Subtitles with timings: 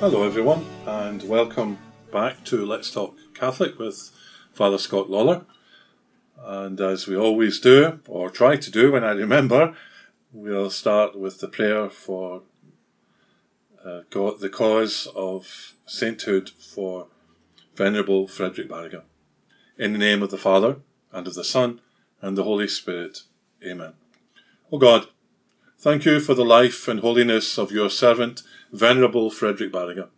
[0.00, 1.76] Hello, everyone, and welcome
[2.12, 4.12] back to Let's Talk Catholic with
[4.52, 5.44] Father Scott Lawler.
[6.40, 9.74] And as we always do, or try to do when I remember,
[10.32, 12.42] we'll start with the prayer for
[13.84, 17.08] uh, God, the cause of sainthood for
[17.74, 19.02] Venerable Frederick Baraga.
[19.78, 20.76] In the name of the Father,
[21.10, 21.80] and of the Son,
[22.22, 23.22] and the Holy Spirit.
[23.66, 23.94] Amen.
[24.70, 25.08] O God,
[25.76, 30.08] thank you for the life and holiness of your servant, Venerable Frederick Baraga.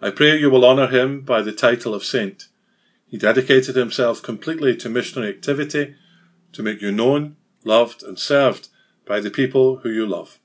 [0.00, 2.48] I pray you will honour him by the title of saint.
[3.06, 5.94] He dedicated himself completely to missionary activity,
[6.52, 8.68] to make you known, loved, and served
[9.06, 10.38] by the people who you love.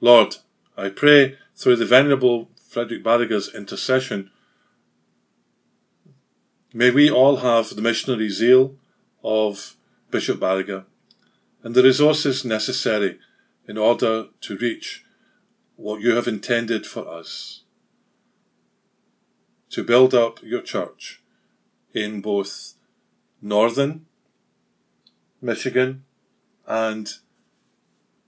[0.00, 0.36] Lord,
[0.76, 4.30] I pray through the Venerable Frederick Baraga's intercession,
[6.72, 8.76] may we all have the missionary zeal
[9.22, 9.76] of
[10.10, 10.84] Bishop Baraga
[11.62, 13.18] and the resources necessary
[13.66, 15.03] in order to reach
[15.76, 17.62] what you have intended for us
[19.70, 21.20] to build up your church
[21.92, 22.74] in both
[23.42, 24.06] northern
[25.42, 26.04] Michigan
[26.66, 27.14] and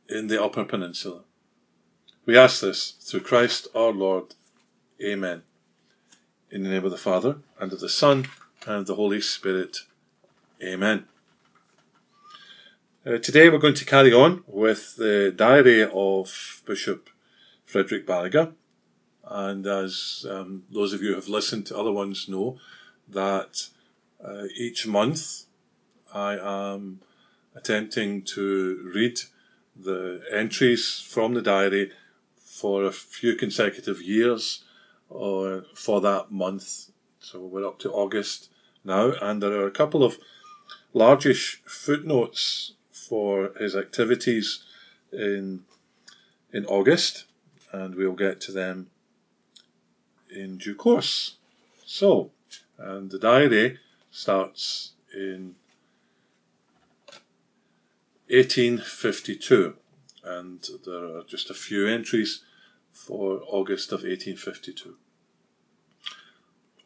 [0.09, 1.21] in the Upper Peninsula.
[2.25, 4.35] We ask this through Christ our Lord.
[5.03, 5.43] Amen.
[6.51, 8.27] In the name of the Father, and of the Son,
[8.67, 9.79] and of the Holy Spirit.
[10.63, 11.07] Amen.
[13.07, 17.09] Uh, today we're going to carry on with the diary of Bishop
[17.67, 18.55] Frederick Baraga.
[19.25, 22.59] And as um, those of you who have listened to other ones know,
[23.09, 23.69] that
[24.25, 25.45] uh, each month
[26.15, 27.01] I am
[27.55, 29.21] attempting to read
[29.75, 31.93] the entries from the diary
[32.37, 34.65] for a few consecutive years
[35.09, 36.91] or for that month.
[37.19, 38.49] So we're up to August
[38.85, 40.19] now, and there are a couple of
[40.95, 44.65] largish footnotes for his activities
[45.13, 45.65] in
[46.53, 47.25] in August,
[47.73, 48.91] and we'll get to them
[50.31, 51.37] in due course.
[51.85, 52.31] So,
[52.79, 53.79] and the diary
[54.11, 55.55] starts in
[58.29, 59.77] 1852,
[60.25, 62.43] and there are just a few entries
[62.93, 64.97] for August of 1852.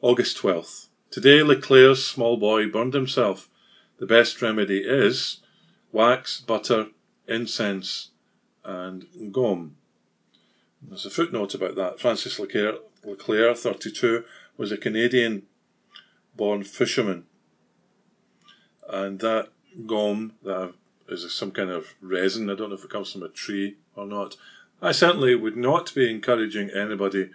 [0.02, 0.88] August 12th.
[1.10, 3.48] Today Leclerc's small boy burned himself.
[3.98, 5.40] The best remedy is
[5.92, 6.88] wax, butter,
[7.26, 8.10] incense,
[8.64, 9.76] and gom.
[10.82, 12.00] There's a footnote about that.
[12.00, 14.24] Francis Leclerc, Leclerc 32,
[14.56, 15.42] was a Canadian
[16.36, 17.24] born fisherman.
[18.88, 19.48] And that
[19.86, 20.74] gom, that
[21.08, 24.06] is some kind of resin, I don't know if it comes from a tree or
[24.06, 24.36] not.
[24.82, 27.30] I certainly would not be encouraging anybody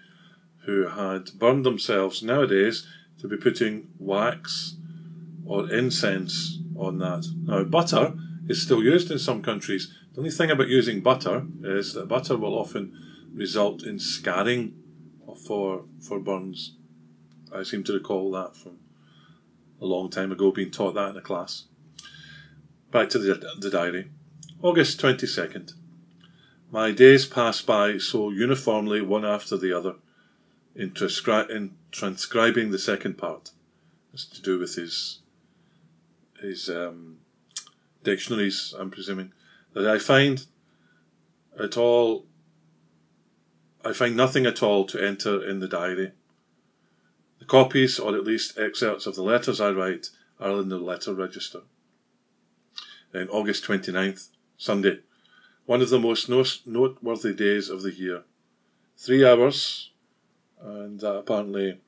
[0.66, 2.88] who had burned themselves nowadays
[3.20, 4.76] to be putting wax
[5.46, 7.28] or incense on that.
[7.44, 8.14] Now, butter
[8.48, 9.94] is still used in some countries.
[10.14, 12.98] The only thing about using butter is that butter will often
[13.36, 14.74] result in scarring
[15.46, 16.76] for for burns.
[17.54, 18.80] I seem to recall that from
[19.82, 21.66] a long time ago, being taught that in a class.
[22.92, 24.10] Back to the, the diary.
[24.62, 25.74] August 22nd.
[26.72, 29.96] My days pass by so uniformly one after the other
[30.76, 33.52] in, transcri- in transcribing the second part.
[34.14, 35.20] It's to do with his
[36.42, 37.18] his um,
[38.04, 39.34] dictionaries, I'm presuming,
[39.74, 40.46] that I find
[41.60, 42.26] at all,
[43.86, 46.12] I find nothing at all to enter in the diary.
[47.38, 50.10] The copies, or at least excerpts of the letters I write,
[50.40, 51.62] are in the letter register.
[53.14, 55.02] In August 29th, Sunday,
[55.68, 58.24] one of the most noteworthy days of the year.
[58.98, 59.92] Three hours,
[60.60, 61.80] and that apparently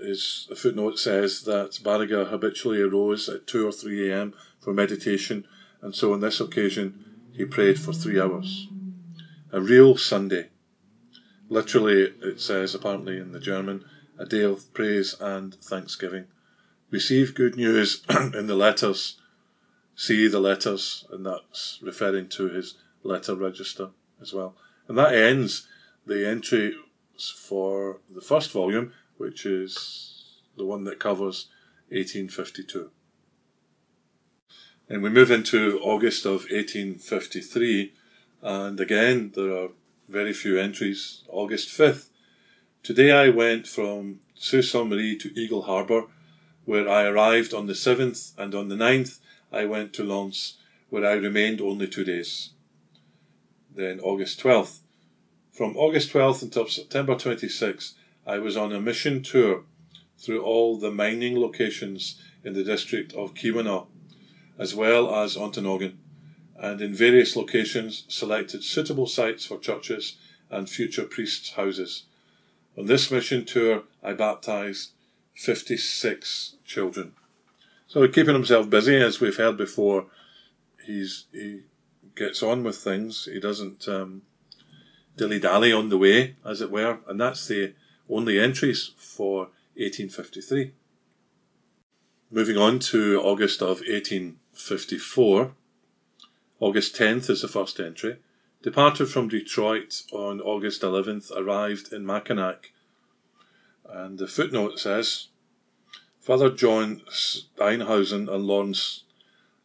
[0.00, 4.34] is a footnote says that Baraga habitually arose at 2 or 3 a.m.
[4.60, 5.46] for meditation,
[5.80, 8.68] and so on this occasion he prayed for three hours.
[9.52, 10.48] A real Sunday.
[11.48, 13.84] Literally, it says apparently in the German,
[14.18, 16.26] a day of praise and thanksgiving.
[16.90, 19.20] Receive good news in the letters.
[19.94, 24.56] See the letters, and that's referring to his letter register as well.
[24.88, 25.66] And that ends
[26.06, 26.74] the entry
[27.18, 31.48] for the first volume, which is the one that covers
[31.88, 32.90] 1852.
[34.88, 37.92] And we move into August of 1853,
[38.42, 39.68] and again there are
[40.08, 41.22] very few entries.
[41.28, 42.08] August 5th.
[42.82, 44.84] Today I went from Sault Ste.
[44.86, 46.04] Marie to Eagle Harbour,
[46.64, 49.18] where I arrived on the 7th, and on the 9th
[49.52, 50.58] I went to L'Anse,
[50.90, 52.50] where I remained only two days.
[53.74, 54.80] Then August 12th.
[55.52, 57.94] From August 12th until September 26th,
[58.26, 59.64] I was on a mission tour
[60.18, 63.86] through all the mining locations in the district of Keweenaw,
[64.58, 65.94] as well as Ontonagon,
[66.58, 70.16] and in various locations selected suitable sites for churches
[70.50, 72.04] and future priests' houses.
[72.78, 74.90] On this mission tour, I baptized
[75.34, 77.12] 56 children.
[77.86, 80.06] So keeping himself busy, as we've heard before,
[80.84, 81.62] he's, he
[82.14, 83.28] gets on with things.
[83.30, 84.22] He doesn't, um,
[85.16, 87.74] dilly dally on the way, as it were, and that's the
[88.08, 90.72] only entries for 1853.
[92.30, 95.52] Moving on to August of 1854.
[96.58, 98.16] August 10th is the first entry.
[98.62, 102.72] Departed from Detroit on August 11th, arrived in Mackinac.
[103.88, 105.28] And the footnote says,
[106.18, 109.04] Father John Steinhausen and Lawrence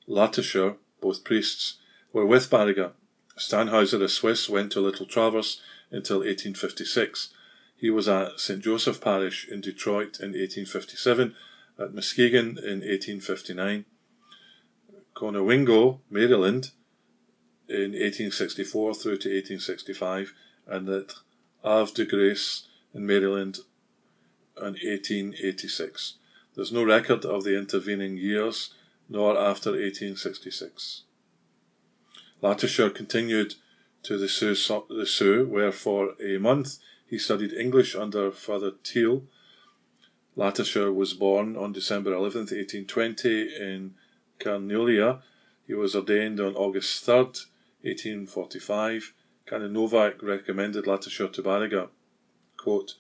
[0.08, 1.78] Latisher, both priests,
[2.12, 2.92] were with Baraga.
[3.38, 7.34] Steinhauser, a Swiss, went to Little Traverse until 1856.
[7.78, 8.62] He was at St.
[8.62, 11.36] Joseph Parish in Detroit in 1857,
[11.80, 13.86] at Muskegon in 1859,
[15.16, 16.72] Conowingo, Maryland,
[17.72, 20.34] in 1864 through to 1865,
[20.68, 21.14] and at
[21.64, 23.60] Havre de Grace in Maryland
[24.58, 26.16] in 1886.
[26.56, 28.74] There's no record of the intervening years,
[29.08, 31.04] nor after 1866.
[32.44, 33.56] Latisher continued
[34.04, 34.56] to the Soo,
[34.90, 36.78] the Soo, where for a month
[37.08, 39.24] he studied English under Father Teal.
[40.36, 43.96] Latisher was born on December 11th, 1820 in
[44.40, 45.22] Carniola.
[45.68, 47.46] He was ordained on August 3rd,
[47.84, 49.14] 1845.
[49.46, 51.90] Canon Novak recommended Latisher to Baraga.
[52.58, 52.96] Quote,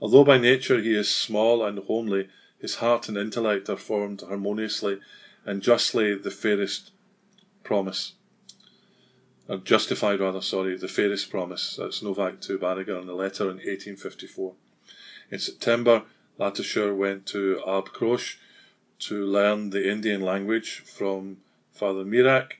[0.00, 4.98] Although by nature he is small and homely, his heart and intellect are formed harmoniously
[5.44, 6.92] and justly the fairest
[7.62, 8.14] promise
[9.48, 11.76] or justified rather, sorry, the fairest promise.
[11.76, 14.54] That's Novak to Baraga in a letter in 1854.
[15.30, 16.04] In September,
[16.38, 18.36] Latisher went to Arbcroche
[19.00, 21.38] to learn the Indian language from
[21.72, 22.52] Father Mrak.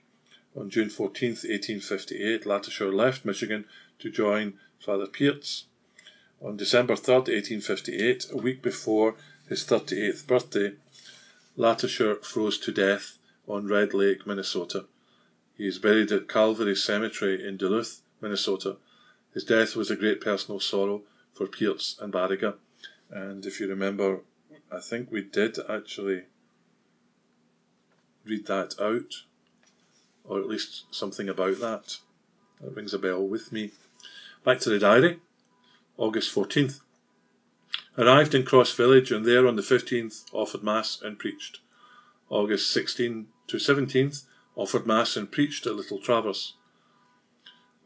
[0.54, 3.64] On June 14, 1858, Latisher left Michigan
[3.98, 5.64] to join Father Pierz.
[6.42, 9.14] On December 3, 1858, a week before
[9.48, 10.72] his 38th birthday,
[11.56, 13.18] Latisher froze to death
[13.48, 14.84] on Red Lake, Minnesota.
[15.56, 18.76] He is buried at Calvary Cemetery in Duluth, Minnesota.
[19.32, 21.02] His death was a great personal sorrow
[21.32, 22.54] for Pierz and Baraga.
[23.10, 24.20] And if you remember,
[24.70, 26.24] I think we did actually
[28.24, 29.22] read that out,
[30.24, 31.98] or at least something about that.
[32.60, 33.72] That rings a bell with me.
[34.44, 35.20] Back to the diary.
[35.96, 36.80] August 14th.
[37.98, 41.60] Arrived in Cross Village and there on the 15th offered Mass and preached.
[42.30, 44.24] August 16th to 17th
[44.56, 46.54] offered Mass and preached at Little Traverse.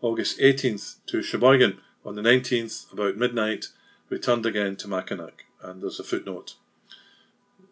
[0.01, 1.79] August 18th to Cheboygan.
[2.05, 3.67] On the 19th, about midnight,
[4.09, 5.47] returned again to Mackinac.
[5.61, 6.55] And there's a footnote.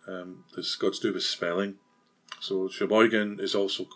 [0.08, 1.76] Um, this got to do with spelling.
[2.40, 3.86] So Sheboygan is also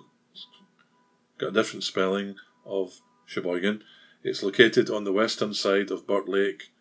[1.38, 3.82] got a different spelling of Sheboygan.
[4.22, 6.72] It's located on the western side of Burt Lake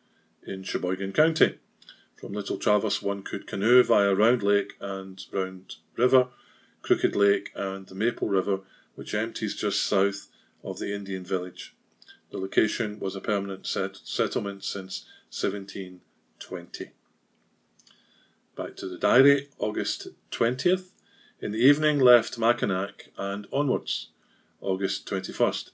[0.45, 1.59] in Cheboygan County.
[2.15, 6.29] From Little Traverse, one could canoe via Round Lake and Round River
[6.87, 8.61] Crooked Lake, and the Maple River,
[8.95, 10.29] which empties just south
[10.63, 11.75] of the Indian village.
[12.31, 16.91] The location was a permanent set- settlement since 1720.
[18.55, 20.91] Back to the diary, August 20th.
[21.41, 24.07] In the evening, left Mackinac and onwards,
[24.61, 25.71] August 21st.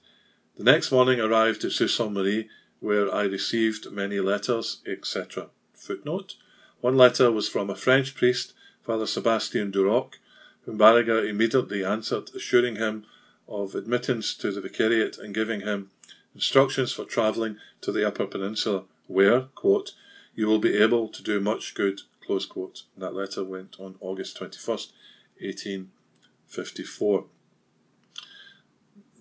[0.56, 2.10] The next morning arrived at Sault Ste.
[2.10, 2.48] Marie,
[2.80, 5.48] where I received many letters, etc.
[5.72, 6.34] Footnote
[6.80, 10.14] One letter was from a French priest, Father Sebastian Duroc,
[10.64, 13.06] whom Baraga immediately answered, assuring him
[13.48, 15.90] of admittance to the vicariate and giving him
[16.34, 19.92] instructions for travelling to the Upper Peninsula, where, quote,
[20.34, 22.82] you will be able to do much good, close quote.
[22.94, 24.92] And that letter went on August 21st,
[25.40, 27.24] 1854.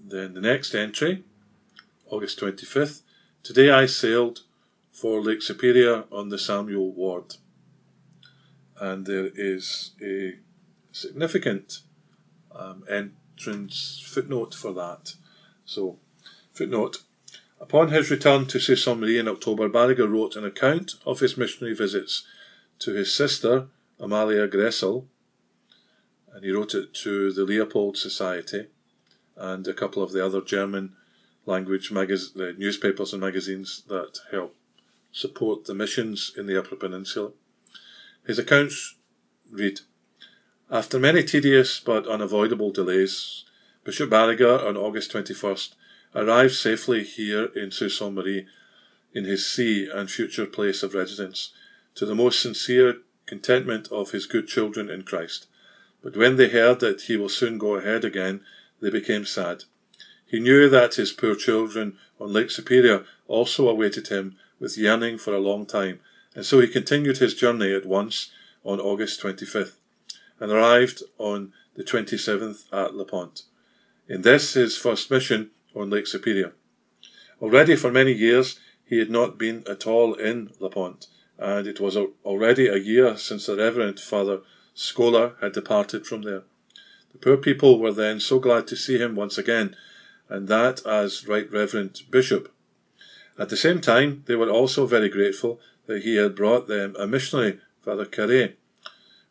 [0.06, 1.24] Then the next entry,
[2.08, 3.04] August 25th.
[3.42, 4.42] Today I sailed
[4.92, 7.36] for Lake Superior on the Samuel Ward.
[8.78, 10.40] And there is a
[10.92, 11.80] significant
[12.54, 15.16] um, entrance footnote for that.
[15.64, 16.00] So,
[16.52, 16.98] footnote.
[17.62, 19.00] Upon his return to Sault.
[19.00, 22.28] Marie in October, Baraga wrote an account of his missionary visits
[22.80, 23.68] to his sister,
[24.02, 25.06] Amalia Gressel,
[26.34, 28.68] and he wrote it to the Leopold Society
[29.36, 30.96] and a couple of the other German
[31.46, 34.56] language magaz- uh, newspapers and magazines that help
[35.12, 37.32] support the missions in the Upper Peninsula.
[38.26, 38.96] His accounts
[39.52, 39.82] read
[40.72, 43.44] after many tedious but unavoidable delays,
[43.84, 45.76] Bishop Baraga on August 21st
[46.16, 48.14] arrived safely here in Sault.
[48.14, 48.48] Marie
[49.14, 51.54] in his see and future place of residence,
[51.96, 55.46] to the most sincere contentment of his good children in Christ.
[56.02, 58.42] But when they heard that he will soon go ahead again,
[58.84, 59.64] they became sad.
[60.28, 65.34] He knew that his poor children on Lake Superior also awaited him with yearning for
[65.34, 66.02] a long time,
[66.36, 68.32] and so he continued his journey at once
[68.66, 69.76] on August 25th,
[70.40, 73.44] and arrived on the 27th at La Pointe.
[74.10, 76.54] In this, his first mission on Lake Superior.
[77.42, 81.80] Already for many years he had not been at all in La Pointe, and it
[81.80, 84.42] was already a year since the Reverend Father
[84.76, 86.44] Skolla had departed from there.
[87.14, 89.76] The poor people were then so glad to see him once again,
[90.30, 92.52] and that as Right Reverend Bishop.
[93.38, 97.08] At the same time, they were also very grateful that he had brought them a
[97.08, 98.54] missionary, Father Carre,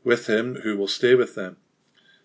[0.04, 1.56] with him who will stay with them.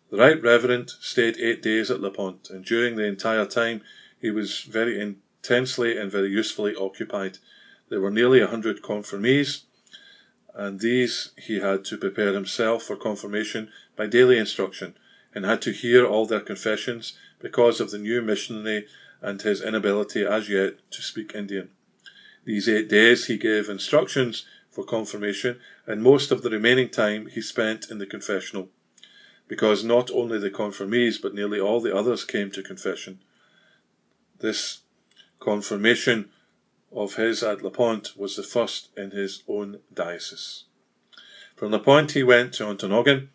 [0.10, 3.82] The Right Reverend stayed eight days at La Pointe, and during the entire time
[4.20, 7.40] he was very intensely and very usefully occupied.
[7.90, 9.64] There were nearly a hundred confirmees,
[10.54, 14.96] and these he had to prepare himself for confirmation by daily instruction,
[15.34, 18.88] and had to hear all their confessions because of the new missionary
[19.22, 21.70] and his inability as yet to speak Indian.
[22.46, 27.42] These eight days he gave instructions for confirmation, and most of the remaining time he
[27.42, 28.70] spent in the confessional,
[29.48, 33.20] because not only the confirmees but nearly all the others came to confession.
[34.40, 34.82] This
[35.40, 36.30] confirmation
[36.92, 40.64] of his at La Pointe was the first in his own diocese.
[41.56, 43.30] From La Pointe he went to Ontonagon,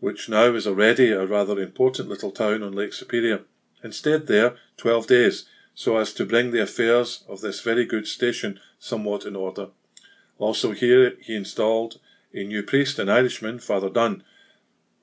[0.00, 3.42] which now is already a rather important little town on Lake Superior,
[3.82, 8.06] and stayed there twelve days, so as to bring the affairs of this very good
[8.06, 9.68] station somewhat in order.
[10.38, 11.98] Also here he installed
[12.32, 14.24] a new priest, an Irishman, Father Dunn,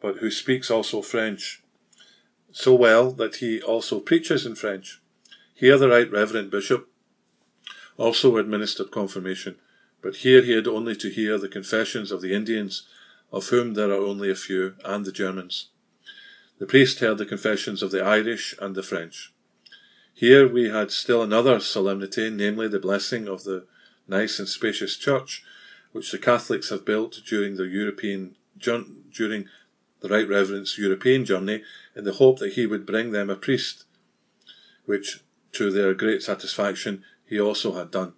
[0.02, 1.62] but who speaks also French,
[2.52, 5.02] so well that he also preaches in French.
[5.54, 6.90] Here the Right Reverend Bishop
[7.98, 9.56] also administered confirmation,
[10.02, 12.88] but here he had only to hear the confessions of the Indians
[13.32, 15.68] of whom there are only a few, and the Germans.
[16.60, 19.34] The priest heard the confessions of the Irish and the French.
[20.14, 23.66] Here we had still another solemnity, namely the blessing of the
[24.08, 25.44] nice and spacious church,
[25.92, 29.48] which the Catholics have built during the European during
[30.02, 31.64] the Right Reverend's European journey,
[31.96, 33.86] in the hope that he would bring them a priest,
[34.86, 35.22] which,
[35.54, 38.14] to their great satisfaction, he also had done.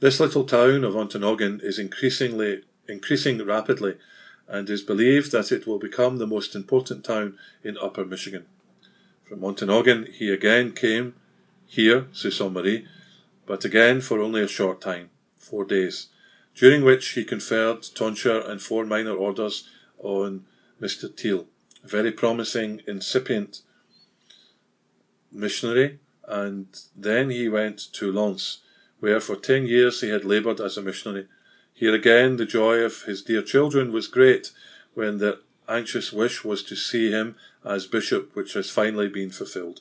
[0.00, 3.94] This little town of Ontonagon is increasingly increasing rapidly
[4.48, 8.46] and is believed that it will become the most important town in Upper Michigan.
[9.24, 11.14] From Ontonagon he again came
[11.66, 12.52] here, Sault Ste.
[12.52, 12.86] Marie,
[13.46, 16.08] but again for only a short time, four days,
[16.56, 19.68] during which he conferred tonsure and four minor orders
[19.98, 20.44] on
[20.80, 21.14] Mr.
[21.14, 21.46] Teal,
[21.84, 23.62] a very promising incipient
[25.30, 26.66] missionary, and
[26.96, 28.58] then he went to L'Anse,
[28.98, 31.26] where for ten years he had laboured as a missionary,
[31.80, 34.52] here again the joy of his dear children was great
[34.92, 37.34] when their anxious wish was to see him
[37.64, 39.80] as bishop, which has finally been fulfilled.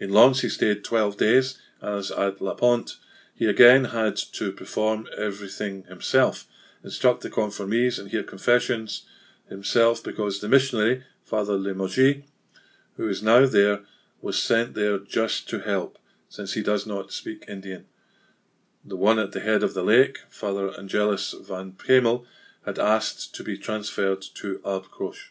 [0.00, 2.96] In L'Anse he stayed twelve days, as at La Pointe
[3.34, 6.46] he again had to perform everything himself,
[6.82, 9.04] instruct the confirmees and hear confessions
[9.50, 12.22] himself, because the missionary, Father Limoges,
[12.96, 13.80] who is now there,
[14.22, 15.98] was sent there just to help,
[16.30, 17.84] since he does not speak Indian.
[18.84, 22.24] The one at the head of the lake, Father Angelus van Pemel,
[22.66, 24.58] had asked to be transferred to
[24.90, 25.30] Croche.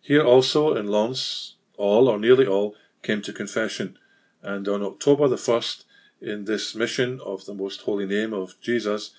[0.00, 3.98] Here also in L'Anse, all or nearly all came to confession,
[4.42, 5.84] and on October the 1st,
[6.22, 9.10] in this mission of the most holy name of Jesus,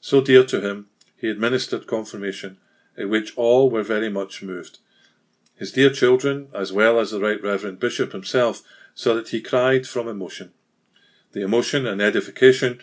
[0.00, 2.58] so dear to him, he administered confirmation,
[2.98, 4.78] at which all were very much moved.
[5.54, 8.62] His dear children, as well as the Right Reverend Bishop himself,
[8.96, 10.52] so that he cried from emotion
[11.32, 12.80] the emotion and edification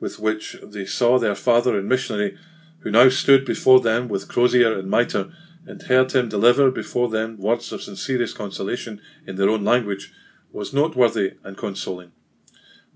[0.00, 2.36] with which they saw their father and missionary,
[2.80, 5.30] who now stood before them with crozier and mitre,
[5.66, 10.12] and heard him deliver before them words of sincerest consolation in their own language,
[10.52, 12.12] was noteworthy and consoling.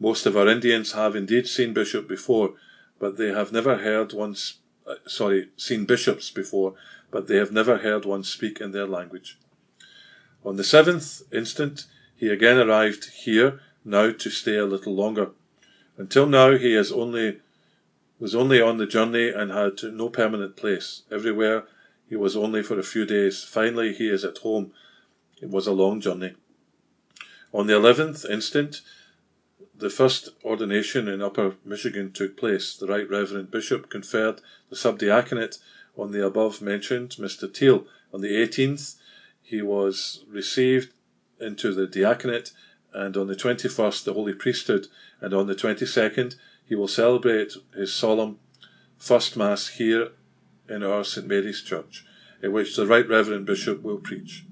[0.00, 2.54] Most of our Indians have indeed seen Bishop before,
[2.98, 4.34] but they have never heard one,
[4.86, 6.74] uh, sorry, seen bishops before,
[7.10, 9.38] but they have never heard one speak in their language.
[10.44, 15.30] On the seventh instant, he again arrived here now to stay a little longer.
[15.96, 17.40] Until now he has only
[18.18, 21.02] was only on the journey and had no permanent place.
[21.10, 21.64] Everywhere
[22.08, 23.44] he was only for a few days.
[23.44, 24.72] Finally he is at home.
[25.42, 26.34] It was a long journey.
[27.52, 28.80] On the 11th instant,
[29.76, 32.76] the first ordination in Upper Michigan took place.
[32.76, 35.58] The Right Reverend Bishop conferred the subdiaconate
[35.96, 37.52] on the above mentioned Mr.
[37.52, 37.86] Teal.
[38.12, 38.96] On the 18th,
[39.42, 40.92] he was received
[41.40, 42.52] into the diaconate
[42.94, 44.86] and on the 21st the Holy Priesthood,
[45.20, 48.38] and on the 22nd he will celebrate his solemn
[48.96, 50.12] first Mass here
[50.68, 52.06] in our St Mary's Church,
[52.42, 54.46] in which the Right Reverend Bishop will preach.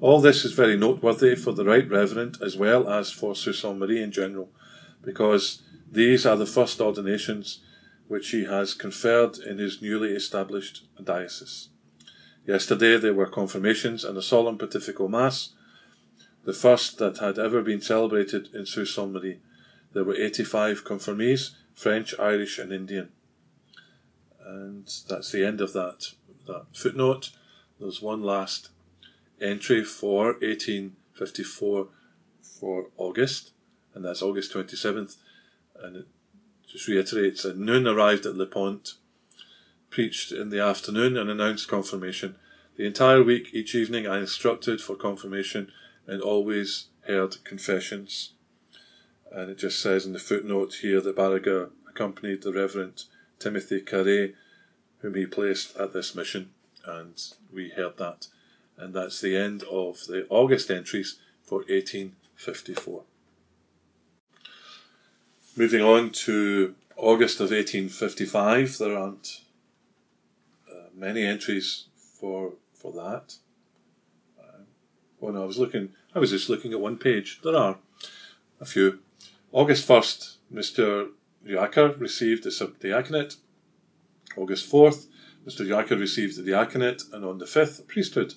[0.00, 3.64] All this is very noteworthy for the Right Reverend as well as for Ste.
[3.76, 4.50] Marie in general,
[5.02, 7.60] because these are the first ordinations
[8.08, 11.68] which he has conferred in his newly established diocese.
[12.46, 15.50] Yesterday there were confirmations and a solemn pontifical mass,
[16.44, 18.98] the first that had ever been celebrated in Sault Ste.
[19.00, 19.40] Marie.
[19.92, 23.10] There were 85 confirmees, French, Irish, and Indian.
[24.44, 26.12] And that's the end of that,
[26.46, 27.30] that footnote.
[27.78, 28.70] There's one last
[29.40, 31.88] entry for 1854
[32.42, 33.52] for August,
[33.94, 35.16] and that's August 27th.
[35.82, 36.06] And it
[36.70, 38.94] just reiterates at noon arrived at Le Pont,
[39.88, 42.36] preached in the afternoon, and announced confirmation.
[42.76, 45.72] The entire week, each evening, I instructed for confirmation
[46.06, 48.32] and always heard confessions.
[49.32, 53.04] And it just says in the footnote here that Baraga accompanied the Reverend
[53.38, 54.30] Timothy Carre,
[54.98, 56.50] whom he placed at this mission,
[56.84, 57.20] and
[57.52, 58.26] we heard that
[58.80, 63.02] and that's the end of the August entries for 1854.
[65.56, 69.42] Moving on to August of 1855, there aren't
[70.70, 73.34] uh, many entries for for that.
[75.20, 77.40] When I was looking, I was just looking at one page.
[77.44, 77.76] There are
[78.58, 79.00] a few.
[79.52, 81.10] August 1st, Mr.
[81.46, 83.36] Jacker received the subdiaconate.
[84.36, 85.06] August 4th,
[85.46, 85.66] Mr.
[85.66, 88.34] Jacker received the diaconate, and on the 5th, priesthood.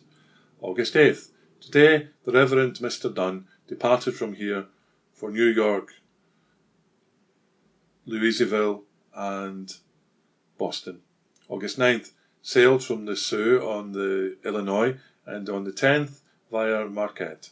[0.61, 1.29] August 8th.
[1.61, 3.13] Today, the Reverend Mr.
[3.13, 4.65] Dunn departed from here
[5.13, 5.93] for New York,
[8.05, 8.83] Louisville,
[9.15, 9.77] and
[10.57, 10.99] Boston.
[11.47, 12.11] August 9th,
[12.41, 16.19] sailed from the Soo on the Illinois, and on the 10th,
[16.53, 17.49] via Marquette.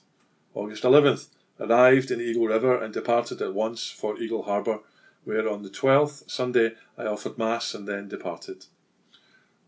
[0.53, 1.29] August 11th,
[1.59, 4.79] arrived in Eagle River and departed at once for Eagle Harbour,
[5.23, 8.65] where on the 12th, Sunday, I offered Mass and then departed.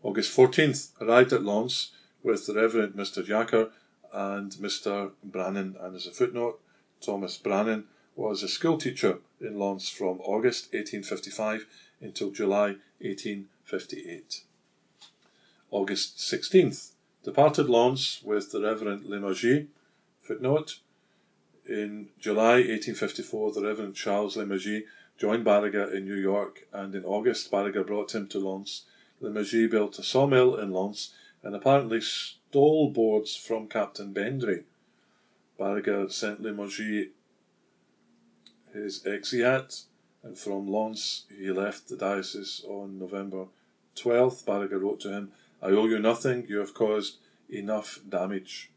[0.04, 1.90] August 14th, arrived at L'Anse
[2.22, 3.26] with the Reverend Mr.
[3.26, 3.70] Jacker
[4.12, 5.10] and Mr.
[5.24, 5.74] Brannan.
[5.80, 6.60] And as a footnote,
[7.00, 11.66] Thomas Brannan was a school teacher in L'Anse from August 1855
[12.00, 14.44] until July 1858.
[15.72, 16.92] August 16th,
[17.24, 19.66] departed L'Anse with the Reverend Limoges.
[20.22, 20.78] Footnote,
[21.66, 24.84] in July 1854, the Reverend Charles Limoges
[25.18, 28.82] joined Baraga in New York, and in August, Baraga brought him to L'Anse.
[29.20, 34.64] Limoges built a sawmill in L'Anse and apparently stole boards from Captain Bendry.
[35.58, 37.08] Baraga sent Limoges
[38.72, 39.84] his exeat,
[40.22, 43.46] and from L'Anse he left the diocese on November
[43.96, 44.44] 12th.
[44.44, 45.32] Baraga wrote to him,
[45.64, 47.16] I owe you nothing, you have caused
[47.48, 48.70] enough damage.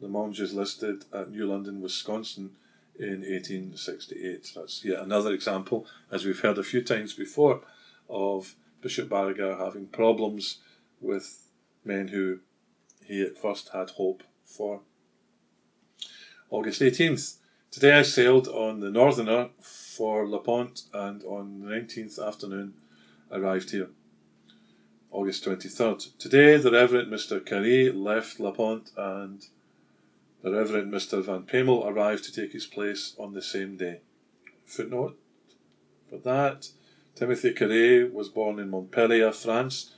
[0.00, 2.56] Limoges is listed at New London, Wisconsin
[2.98, 4.52] in 1868.
[4.56, 7.60] That's yet another example, as we've heard a few times before,
[8.08, 10.58] of Bishop Baraga having problems
[11.00, 11.48] with
[11.84, 12.40] men who
[13.04, 14.80] he at first had hope for.
[16.50, 17.36] August 18th.
[17.70, 22.74] Today I sailed on the Northerner for La Pont and on the 19th afternoon
[23.30, 23.90] arrived here.
[25.10, 26.18] August 23rd.
[26.18, 27.44] Today the Reverend Mr.
[27.44, 29.46] Carre left La Pont and
[30.42, 31.22] the Reverend Mr.
[31.24, 34.00] Van Pamel arrived to take his place on the same day.
[34.64, 35.18] Footnote
[36.08, 36.70] for that.
[37.14, 39.94] Timothy Carre was born in Montpellier, France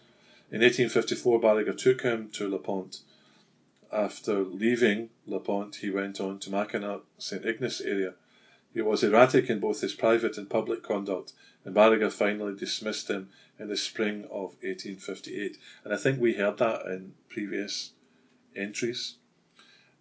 [0.51, 3.01] in 1854, Baraga took him to La Pont.
[3.93, 7.45] After leaving La Pont, he went on to Mackinac, St.
[7.45, 8.15] Ignace area.
[8.79, 11.33] He was erratic in both his private and public conduct,
[11.65, 15.59] and Baraga finally dismissed him in the spring of 1858.
[15.83, 17.95] And I think we heard that in previous
[18.55, 19.17] entries.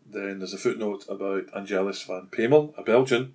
[0.06, 3.34] Then there's a footnote about Angelus van Pamel, a Belgian,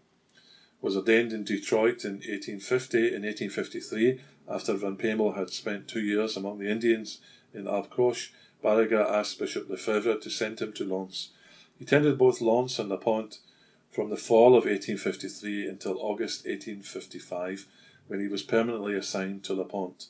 [0.80, 2.98] was ordained in Detroit in 1850.
[2.98, 7.18] In 1853, after Van Pamel had spent two years among the Indians
[7.52, 8.30] in Abcroche,
[8.62, 11.30] Baraga asked Bishop Lefebvre to send him to L'Anse.
[11.76, 13.40] He tended both L'Anse and La Pont
[13.92, 17.66] from the fall of 1853 until August 1855,
[18.08, 20.06] when he was permanently assigned to La Pont.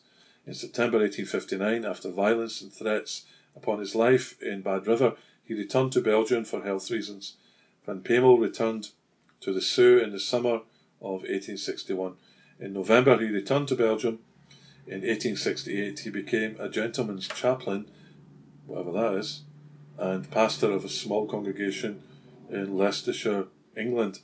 [0.46, 5.14] In September 1859, after violence and threats upon his life in Bad River,
[5.44, 7.34] he returned to Belgium for health reasons.
[7.84, 8.90] Van Pamel returned
[9.40, 10.60] to the Soo in the summer
[11.00, 12.14] of 1861.
[12.60, 14.20] In November, he returned to Belgium.
[14.86, 17.86] In 1868, he became a gentleman's chaplain,
[18.66, 19.42] whatever that is,
[19.98, 22.02] and pastor of a small congregation
[22.48, 24.20] in Leicestershire, England.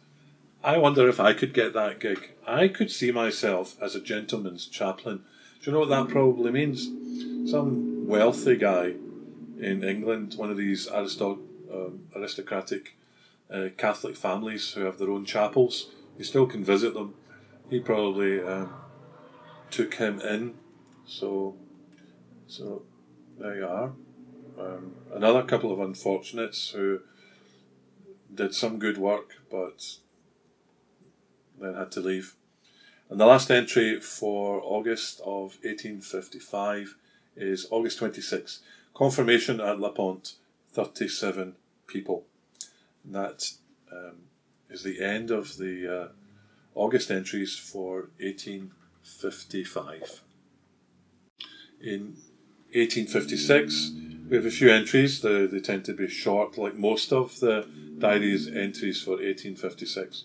[0.62, 2.32] I wonder if I could get that gig.
[2.46, 5.22] I could see myself as a gentleman's chaplain.
[5.62, 6.88] Do you know what that probably means?
[7.50, 8.94] Some wealthy guy
[9.61, 11.40] in England, one of these aristo-
[11.72, 12.96] um, aristocratic
[13.50, 15.90] uh, Catholic families who have their own chapels.
[16.16, 17.14] You still can visit them.
[17.70, 18.72] He probably um,
[19.70, 20.54] took him in.
[21.06, 21.56] So,
[22.46, 22.82] so
[23.38, 23.92] there you are.
[24.58, 27.00] Um, another couple of unfortunates who
[28.35, 29.97] did some good work, but
[31.61, 32.35] then had to leave.
[33.11, 36.95] And the last entry for August of 1855
[37.37, 38.61] is August 26.
[38.95, 40.35] Confirmation at La Pont,
[40.73, 41.55] 37
[41.87, 42.27] people.
[43.05, 43.53] And that
[43.91, 44.17] um,
[44.69, 46.09] is the end of the uh,
[46.75, 50.23] August entries for 1855.
[51.81, 52.17] In
[52.75, 53.93] 1856,
[54.29, 55.21] we have a few entries.
[55.21, 57.67] They, they tend to be short, like most of the
[57.99, 60.25] diary's entries for 1856.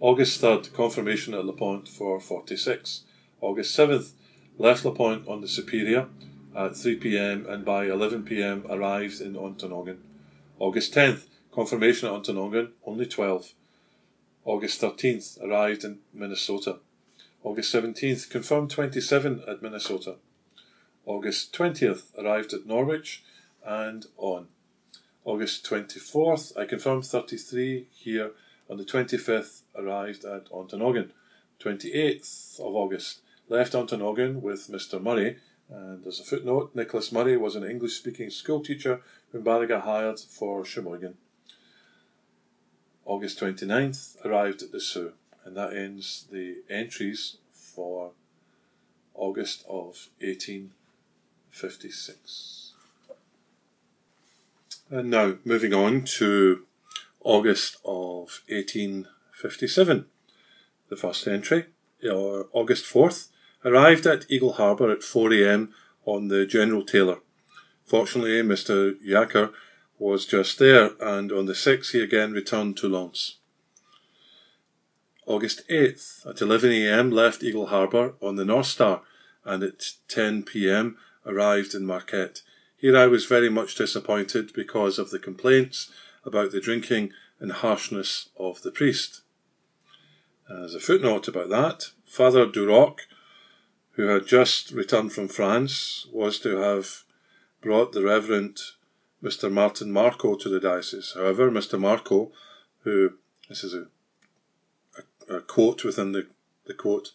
[0.00, 3.04] August 3rd, confirmation at La Pont for 46.
[3.40, 4.12] August 7th,
[4.58, 6.08] left La Pont on the Superior
[6.54, 9.98] at 3 pm and by 11 pm arrived in Ontonagon.
[10.58, 13.54] August 10th, confirmation at Ontonagon, only 12.
[14.44, 16.78] August 13th, arrived in Minnesota.
[17.42, 20.16] August 17th, confirmed 27 at Minnesota.
[21.04, 23.22] August 20th, arrived at Norwich
[23.64, 24.48] and on.
[25.24, 28.32] August 24th, I confirmed 33 here.
[28.70, 31.10] On the 25th, arrived at Ontonagon.
[31.60, 35.00] 28th of August, left Ontonagon with Mr.
[35.00, 35.38] Murray.
[35.68, 40.20] And as a footnote, Nicholas Murray was an English speaking school teacher whom Baraga hired
[40.20, 41.16] for Sheboygan.
[43.04, 45.12] August 29th, arrived at the Soo.
[45.44, 48.12] And that ends the entries for
[49.14, 50.08] August of
[51.52, 52.72] 1856.
[54.90, 56.64] And now, moving on to
[57.20, 60.06] August of 1857.
[60.88, 61.66] The first entry,
[62.10, 63.28] or August 4th,
[63.64, 65.68] arrived at Eagle Harbour at 4am
[66.04, 67.20] on the General Taylor.
[67.84, 68.94] Fortunately, Mr.
[69.02, 69.52] Jacker
[69.98, 73.36] was just there, and on the 6th he again returned to L'Anse.
[75.26, 79.02] August 8th, at 11am, left Eagle Harbour on the North Star,
[79.44, 82.42] and at 10pm arrived in Marquette.
[82.76, 85.90] Here I was very much disappointed because of the complaints
[86.24, 89.22] about the drinking and harshness of the priest.
[90.50, 93.00] As a footnote about that, Father Duroc,
[93.92, 97.04] who had just returned from France, was to have
[97.60, 98.58] brought the Reverend
[99.22, 99.50] Mr.
[99.50, 101.12] Martin Marco to the diocese.
[101.14, 101.78] However, Mr.
[101.78, 102.32] Marco,
[102.82, 103.14] who,
[103.48, 103.86] this is a,
[105.30, 106.26] a, a quote within the,
[106.66, 107.12] the quote,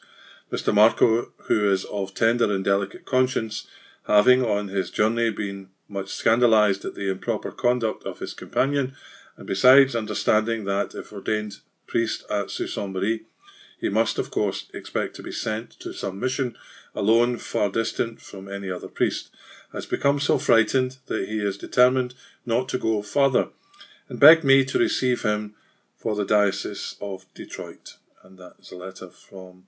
[0.51, 0.73] Mr.
[0.73, 3.67] Marco, who is of tender and delicate conscience,
[4.07, 8.95] having on his journey been much scandalized at the improper conduct of his companion,
[9.35, 12.49] and besides understanding that if ordained priest at.
[12.89, 13.21] Marie,
[13.79, 16.55] he must of course expect to be sent to some mission
[16.95, 19.29] alone far distant from any other priest,
[19.71, 22.15] has become so frightened that he is determined
[22.45, 23.49] not to go farther,
[24.09, 25.53] and begged me to receive him
[25.97, 27.97] for the Diocese of Detroit.
[28.23, 29.65] And that is a letter from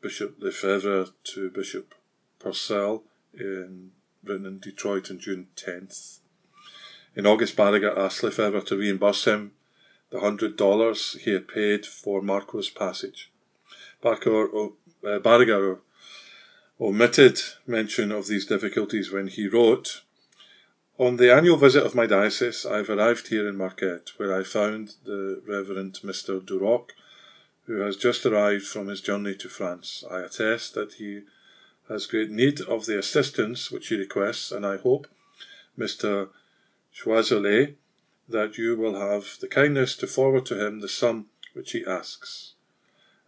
[0.00, 1.94] Bishop Lefebvre to Bishop
[2.38, 3.02] Purcell
[3.34, 3.92] in
[4.24, 6.18] written in Detroit on June 10th.
[7.14, 9.52] In August, Baraga asked Lefebvre to reimburse him
[10.10, 13.30] the hundred dollars he had paid for Marco's passage.
[14.00, 14.70] Barker,
[15.04, 15.76] uh,
[16.80, 20.02] omitted mention of these difficulties when he wrote,
[20.96, 24.44] On the annual visit of my diocese, I have arrived here in Marquette, where I
[24.44, 26.40] found the Reverend Mr.
[26.40, 26.90] Duroc,
[27.66, 30.04] who has just arrived from his journey to France.
[30.10, 31.22] I attest that he
[31.88, 35.06] has great need of the assistance which he requests, and I hope,
[35.78, 36.28] Mr.
[36.94, 37.74] Choiselat,
[38.28, 42.54] that you will have the kindness to forward to him the sum which he asks.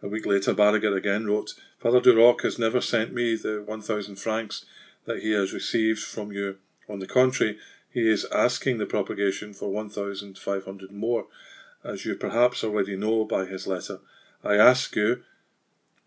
[0.03, 4.65] A week later, Baraga again wrote, Father Duroc has never sent me the 1,000 francs
[5.05, 6.57] that he has received from you.
[6.87, 7.57] On the contrary,
[7.91, 11.25] he is asking the propagation for 1,500 more,
[11.83, 13.99] as you perhaps already know by his letter.
[14.43, 15.23] I ask you,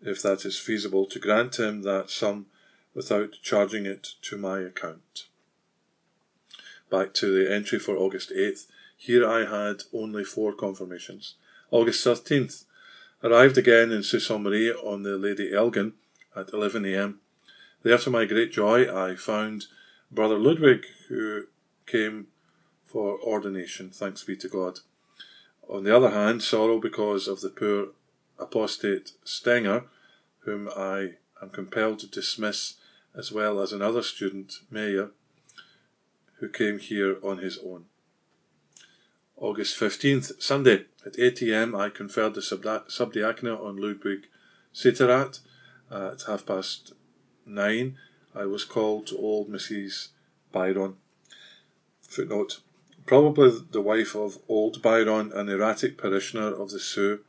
[0.01, 2.47] if that is feasible, to grant him that sum
[2.93, 5.27] without charging it to my account.
[6.89, 8.67] Back to the entry for August 8th.
[8.97, 11.35] Here I had only four confirmations.
[11.71, 12.65] August 13th.
[13.23, 14.39] Arrived again in Sault Ste.
[14.39, 15.93] Marie on the Lady Elgin
[16.35, 17.15] at 11am.
[17.83, 19.65] There, to my great joy, I found
[20.11, 21.45] Brother Ludwig, who
[21.85, 22.27] came
[22.83, 24.79] for ordination, thanks be to God.
[25.67, 27.89] On the other hand, sorrow because of the poor
[28.39, 29.85] apostate Stenger,
[30.39, 32.75] whom I am compelled to dismiss,
[33.15, 35.11] as well as another student, Meyer,
[36.39, 37.85] who came here on his own.
[39.37, 44.27] August 15th, Sunday, at 8am, I conferred the subdiaconate on Ludwig
[44.73, 45.39] Sitarat.
[45.91, 46.93] Uh, at half past
[47.45, 47.97] nine,
[48.33, 50.09] I was called to old Mrs.
[50.51, 50.95] Byron.
[52.01, 52.59] Footnote
[53.05, 57.19] Probably the wife of old Byron, an erratic parishioner of the Soo.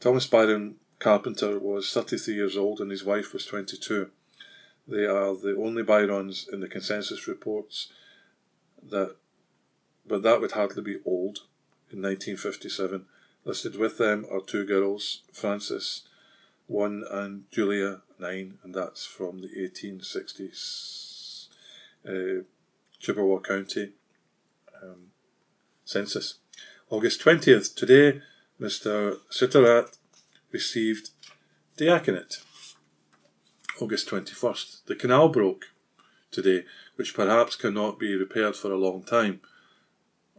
[0.00, 4.10] Thomas Byron Carpenter was 33 years old and his wife was 22.
[4.88, 7.88] They are the only Byrons in the consensus reports
[8.82, 9.16] that
[10.06, 11.40] but that would hardly be old
[11.90, 13.06] in 1957.
[13.44, 16.02] Listed with them are two girls, Frances,
[16.66, 21.48] one, and Julia, nine, and that's from the 1860s
[22.08, 22.44] uh,
[22.98, 23.90] Chippewa County
[24.82, 25.08] um,
[25.84, 26.38] census.
[26.88, 28.22] August 20th, today,
[28.60, 29.18] Mr.
[29.30, 29.96] Sitterat
[30.50, 31.10] received
[31.76, 32.42] diaconate.
[33.80, 35.66] August 21st, the canal broke
[36.30, 36.64] today,
[36.96, 39.40] which perhaps cannot be repaired for a long time.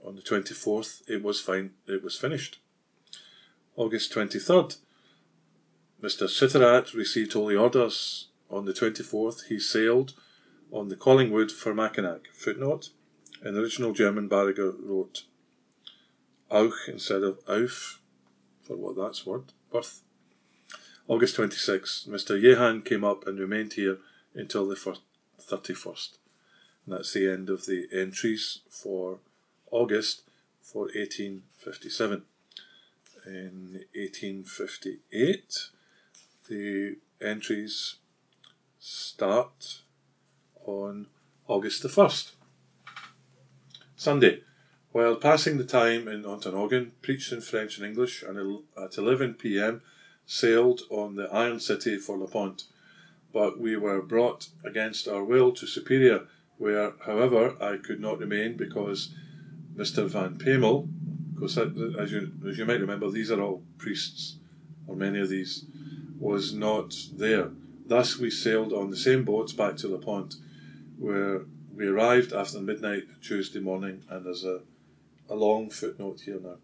[0.04, 2.60] On the 24th, it was fine, it was finished.
[3.76, 4.78] August 23rd,
[6.02, 6.28] Mr.
[6.28, 8.30] Sitterat received holy orders.
[8.50, 10.14] On the 24th, he sailed
[10.72, 12.30] on the Collingwood for Mackinac.
[12.34, 12.90] Footnote
[13.42, 15.24] the original German, Baraga wrote
[16.50, 18.00] Auch instead of Auf,
[18.68, 19.54] for what that's worth.
[21.08, 22.40] August 26th, Mr.
[22.40, 24.00] Yehan came up and remained here
[24.36, 26.18] until the 31st.
[26.86, 29.20] And that's the end of the entries for
[29.72, 30.24] August
[30.62, 32.24] for 1857.
[33.26, 35.70] In 1858,
[36.50, 37.96] the entries
[38.80, 39.82] start
[40.66, 41.08] on
[41.48, 42.32] August the 1st.
[43.96, 44.42] Sunday.
[44.98, 49.84] While passing the time in Ontonagon, preached in French and English, and at 11 pm
[50.26, 52.64] sailed on the Iron City for La Pointe.
[53.32, 56.26] But we were brought against our will to Superior,
[56.58, 59.14] where, however, I could not remain because
[59.76, 60.08] Mr.
[60.10, 60.90] Van Pamel,
[61.36, 64.38] because as you, as you might remember, these are all priests,
[64.88, 65.66] or many of these,
[66.18, 67.52] was not there.
[67.86, 70.38] Thus we sailed on the same boats back to La Pointe,
[70.98, 74.62] where we arrived after midnight Tuesday morning, and there's a,
[75.30, 76.58] a long footnote here now.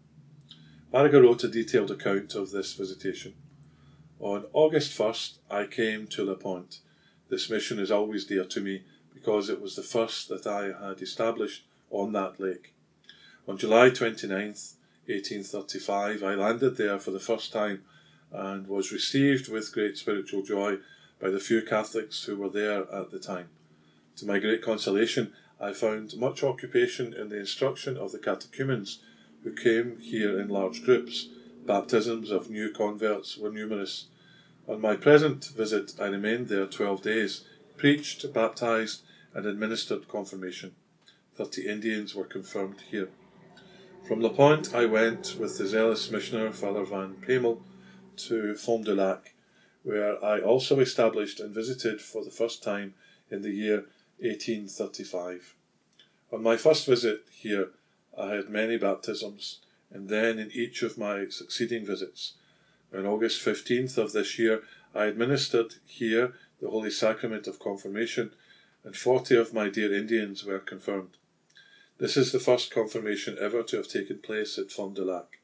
[0.92, 3.34] Baraga wrote a detailed account of this visitation.
[4.20, 6.78] On August 1st, I came to La Pointe.
[7.28, 11.02] This mission is always dear to me because it was the first that I had
[11.02, 12.74] established on that lake.
[13.48, 14.74] On July 29th,
[15.06, 17.82] 1835, I landed there for the first time
[18.32, 20.78] and was received with great spiritual joy
[21.20, 23.48] by the few Catholics who were there at the time.
[24.16, 28.98] To my great consolation, I found much occupation in the instruction of the catechumens
[29.42, 31.28] who came here in large groups.
[31.64, 34.08] Baptisms of new converts were numerous.
[34.66, 37.44] On my present visit, I remained there twelve days,
[37.76, 39.02] preached, baptized,
[39.34, 40.74] and administered confirmation.
[41.34, 43.08] Thirty Indians were confirmed here.
[44.06, 47.62] From La Pointe, I went with the zealous missioner, Father Van Pamel,
[48.16, 49.34] to Fond du Lac,
[49.82, 52.94] where I also established and visited for the first time
[53.30, 53.86] in the year
[54.18, 55.54] 1835.
[56.32, 57.70] On my first visit here,
[58.16, 62.34] I had many baptisms, and then in each of my succeeding visits.
[62.92, 64.62] On August 15th of this year,
[64.94, 68.32] I administered here the Holy Sacrament of Confirmation,
[68.84, 71.16] and 40 of my dear Indians were confirmed.
[71.98, 75.38] This is the first confirmation ever to have taken place at Fond du Lac.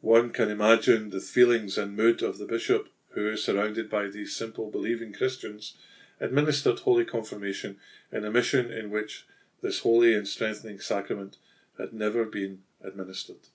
[0.00, 4.70] One can imagine the feelings and mood of the bishop who, surrounded by these simple
[4.70, 5.74] believing Christians,
[6.20, 7.76] administered Holy Confirmation
[8.10, 9.26] in a mission in which
[9.62, 11.36] this holy and strengthening sacrament
[11.78, 13.48] had never been administered.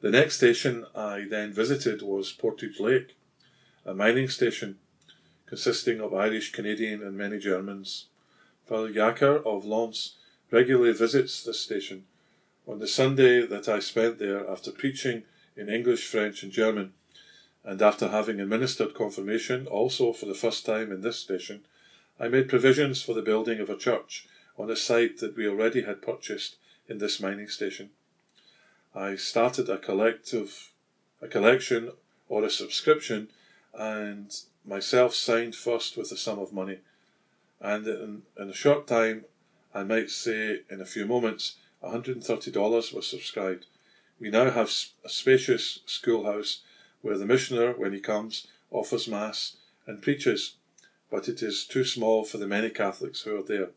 [0.00, 3.16] The next station I then visited was Portage Lake,
[3.84, 4.78] a mining station
[5.46, 8.06] consisting of Irish, Canadian, and many Germans.
[8.66, 10.16] Father Jacker of L'Anse
[10.50, 12.04] regularly visits this station.
[12.66, 15.22] On the Sunday that I spent there, after preaching
[15.56, 16.92] in English, French, and German,
[17.64, 21.64] and after having administered confirmation, also for the first time in this station,
[22.18, 24.26] I made provisions for the building of a church
[24.58, 26.56] on a site that we already had purchased
[26.88, 27.90] in this mining station.
[28.94, 30.72] I started a collective,
[31.22, 31.92] a collection
[32.28, 33.28] or a subscription,
[33.74, 36.78] and myself signed first with a sum of money.
[37.60, 39.24] And in, in a short time,
[39.74, 43.66] I might say in a few moments, $130 was subscribed.
[44.18, 44.72] We now have
[45.04, 46.62] a spacious schoolhouse
[47.02, 49.56] where the missioner, when he comes, offers Mass
[49.86, 50.56] and preaches,
[51.10, 53.70] but it is too small for the many Catholics who are there.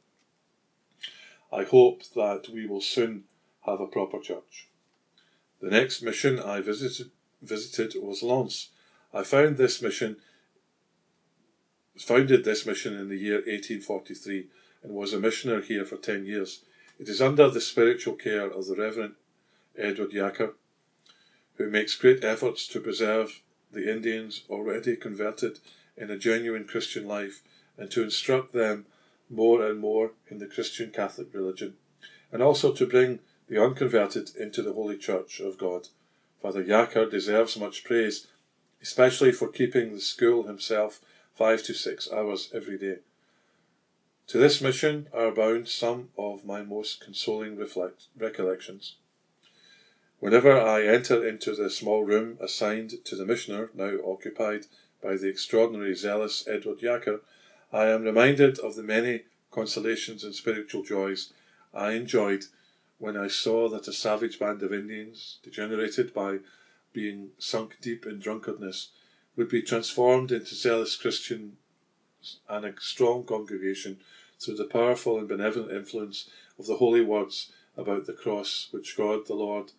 [1.52, 3.26] I hope that we will soon
[3.66, 4.68] have a proper church.
[5.62, 8.70] The next mission I visited, visited was L'Anse.
[9.14, 10.18] I found this mission
[11.98, 14.48] founded this mission in the year 1843
[14.82, 16.62] and was a missioner here for 10 years.
[17.00, 19.16] It is under the spiritual care of the Reverend
[19.78, 20.54] Edward Jacker,
[21.58, 25.60] who makes great efforts to preserve the Indians already converted
[25.98, 27.42] in a genuine Christian life
[27.78, 28.86] and to instruct them
[29.30, 31.76] more and more in the Christian Catholic religion,
[32.32, 35.88] and also to bring the unconverted into the Holy Church of God.
[36.42, 38.28] Father Jacker deserves much praise,
[38.82, 41.02] especially for keeping the school himself
[41.36, 43.00] five to six hours every day.
[44.28, 48.96] To this mission are bound some of my most consoling reflect- recollections.
[50.22, 54.68] Whenever I enter into the small room assigned to the missioner, now occupied
[55.02, 57.22] by the extraordinary zealous Edward Jacker,
[57.74, 61.34] I am reminded of the many consolations and spiritual joys
[61.74, 62.44] I enjoyed
[63.00, 66.42] when I saw that a savage band of Indians, degenerated by
[66.94, 68.90] being sunk deep in drunkardness,
[69.36, 71.56] would be transformed into zealous Christians
[72.48, 74.02] and a strong congregation
[74.40, 76.30] through the powerful and benevolent influence
[76.60, 79.72] of the holy words about the cross which God the Lord,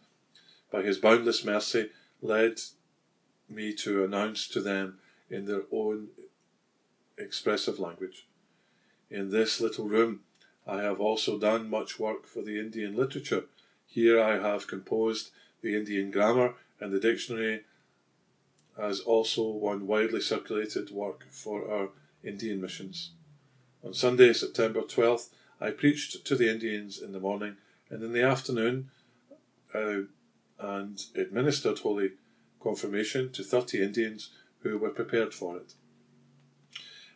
[0.73, 1.91] by his boundless mercy,
[2.23, 2.59] led
[3.49, 4.99] me to announce to them
[5.31, 6.09] in their own
[7.19, 8.27] expressive language.
[9.11, 10.21] In this little room,
[10.67, 13.45] I have also done much work for the Indian literature.
[13.87, 15.31] Here I have composed
[15.61, 17.65] the Indian grammar and the dictionary,
[18.79, 21.89] as also one widely circulated work for our
[22.25, 23.11] Indian missions.
[23.85, 25.29] On Sunday, September 12th,
[25.61, 27.57] I preached to the Indians in the morning
[27.91, 28.91] and in the afternoon
[29.75, 30.03] uh,
[30.63, 32.13] and administered Holy
[32.63, 35.75] Confirmation to 30 Indians who were prepared for it.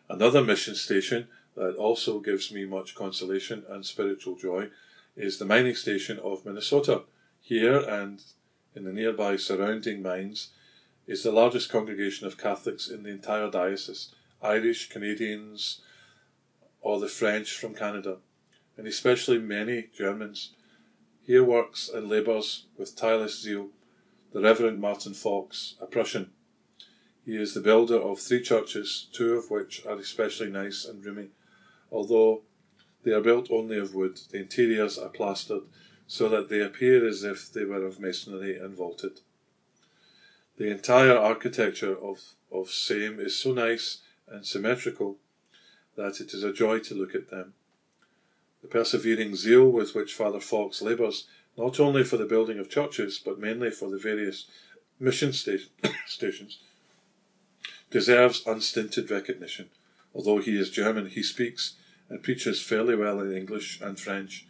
[0.09, 4.67] Another mission station that also gives me much consolation and spiritual joy
[5.15, 7.03] is the mining station of Minnesota.
[7.41, 8.21] Here and
[8.75, 10.49] in the nearby surrounding mines
[11.07, 15.81] is the largest congregation of Catholics in the entire diocese Irish, Canadians,
[16.81, 18.17] or the French from Canada,
[18.77, 20.51] and especially many Germans.
[21.27, 23.71] Here works and labours with tireless zeal
[24.31, 26.31] the Reverend Martin Fox, a Prussian.
[27.25, 31.31] He is the builder of three churches, two of which are especially nice and roomy.
[31.91, 32.43] Although
[33.03, 35.63] they are built only of wood, the interiors are plastered
[36.07, 39.19] so that they appear as if they were of masonry and vaulted.
[40.55, 42.21] The entire architecture of,
[42.53, 43.97] of same is so nice
[44.29, 45.17] and symmetrical
[45.97, 47.53] that it is a joy to look at them.
[48.61, 53.19] The persevering zeal with which Father Fox labours, not only for the building of churches,
[53.23, 54.45] but mainly for the various
[54.99, 55.69] mission station,
[56.07, 56.59] stations,
[57.91, 59.69] deserves unstinted recognition.
[60.13, 61.73] Although he is German, he speaks
[62.09, 64.45] and preaches fairly well in English and French,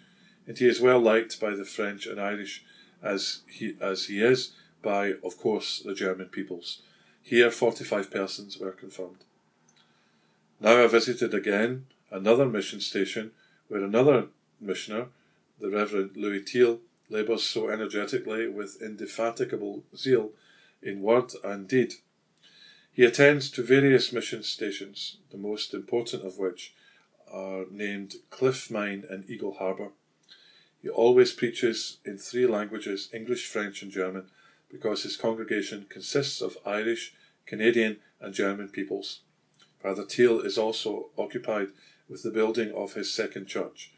[0.46, 2.64] and he is well liked by the French and Irish
[3.04, 6.82] as he, as he is by, of course, the German peoples.
[7.22, 9.26] Here, 45 persons were confirmed.
[10.60, 13.32] Now I visited again another mission station
[13.68, 14.28] where another
[14.60, 15.08] missioner,
[15.60, 20.32] the Reverend Louis Thiel, labours so energetically with indefatigable zeal
[20.82, 21.94] in word and deed
[22.98, 26.74] he attends to various mission stations, the most important of which
[27.32, 29.90] are named Cliff Mine and Eagle Harbour.
[30.82, 34.32] He always preaches in three languages English, French, and German
[34.72, 37.14] because his congregation consists of Irish,
[37.46, 39.20] Canadian, and German peoples.
[39.80, 41.68] Father Thiel is also occupied
[42.10, 43.92] with the building of his second church.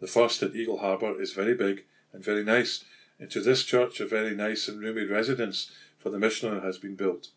[0.00, 2.84] The first at Eagle Harbour is very big and very nice,
[3.18, 6.96] and to this church a very nice and roomy residence for the missioner has been
[6.96, 7.28] built.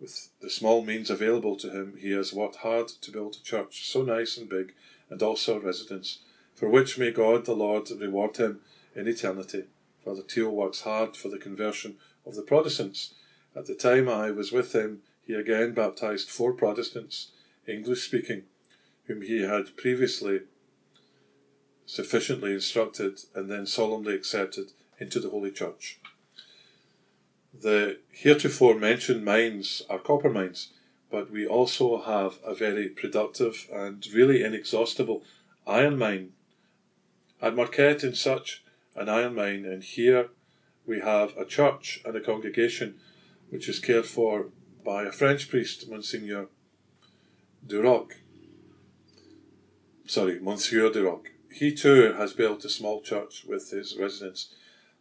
[0.00, 3.86] With the small means available to him, he has worked hard to build a church
[3.86, 4.74] so nice and big,
[5.10, 6.20] and also a residence,
[6.54, 8.60] for which may God the Lord reward him
[8.94, 9.64] in eternity.
[10.04, 13.14] Father Thiel works hard for the conversion of the Protestants.
[13.54, 17.32] At the time I was with him, he again baptized four Protestants,
[17.66, 18.44] English speaking,
[19.08, 20.42] whom he had previously
[21.86, 25.98] sufficiently instructed and then solemnly accepted into the Holy Church.
[27.52, 30.72] The heretofore mentioned mines are copper mines,
[31.10, 35.24] but we also have a very productive and really inexhaustible
[35.66, 36.32] iron mine.
[37.40, 38.62] At Marquette in such
[38.94, 40.28] an iron mine, and here
[40.86, 43.00] we have a church and a congregation
[43.48, 44.48] which is cared for
[44.84, 46.48] by a French priest, Monsignor
[47.66, 48.12] Duroc.
[50.08, 51.26] Sorry, Monsieur Duroc.
[51.52, 54.54] He too has built a small church with his residence,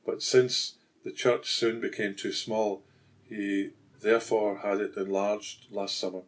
[0.06, 2.84] but since the church soon became too small.
[3.30, 3.70] He
[4.02, 6.24] therefore had it enlarged last summer.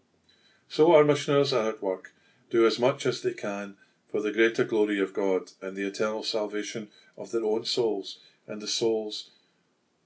[0.70, 2.14] So our missioners are at work,
[2.50, 3.76] do as much as they can
[4.10, 6.88] for the greater glory of God and the eternal salvation
[7.18, 9.32] of their own souls and the souls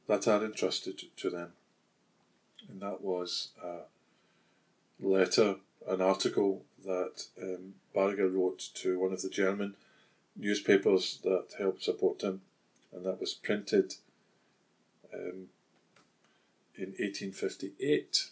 [0.08, 1.54] that are entrusted to them.
[2.68, 3.82] And that was a
[5.00, 9.76] letter, an article that um, Baraga wrote to one of the German
[10.36, 12.41] newspapers that helped support him,
[12.91, 13.96] and that was printed
[15.14, 15.50] um,
[16.76, 18.30] in 1858.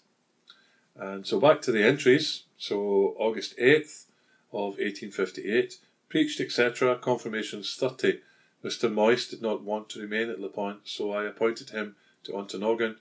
[0.96, 2.44] And so back to the entries.
[2.58, 4.06] So August 8th
[4.52, 5.78] of 1858,
[6.10, 8.20] preached, etc., confirmations 30.
[8.64, 8.92] Mr.
[8.92, 12.98] Moyse did not want to remain at La Pointe, so I appointed him to Ontonagon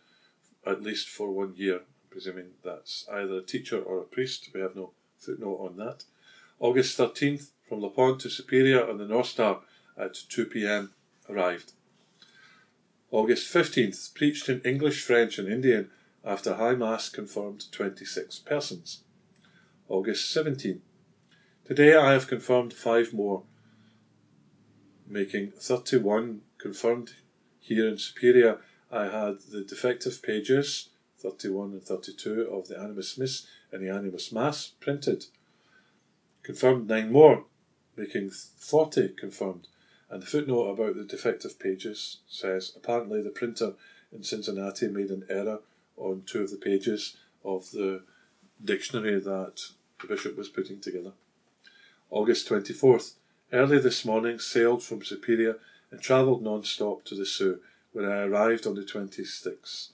[0.66, 1.80] at least for one year,
[2.10, 4.50] presuming that's either a teacher or a priest.
[4.54, 6.04] We have no footnote on that.
[6.60, 9.62] August 13th, from La Pointe to Superior on the North Star
[9.96, 10.92] at 2 pm,
[11.26, 11.72] arrived.
[13.10, 15.90] August 15th, preached in English, French, and Indian
[16.22, 19.02] after High Mass confirmed 26 persons.
[19.88, 20.80] August 17th,
[21.64, 23.44] today I have confirmed five more,
[25.08, 27.14] making 31 confirmed
[27.58, 28.58] here in Superior.
[28.92, 30.90] I had the defective pages
[31.20, 35.24] 31 and 32 of the Animus Miss and the Animus Mass printed.
[36.42, 37.44] Confirmed nine more,
[37.96, 39.68] making 40 confirmed.
[40.08, 43.74] And the footnote about the defective pages says apparently the printer
[44.12, 45.60] in Cincinnati made an error
[45.96, 48.02] on two of the pages of the
[48.62, 49.60] dictionary that
[50.00, 51.12] the bishop was putting together.
[52.10, 53.14] August 24th.
[53.52, 55.58] Early this morning sailed from Superior
[55.90, 57.60] and travelled non-stop to the Soo,
[57.92, 59.88] where I arrived on the 26th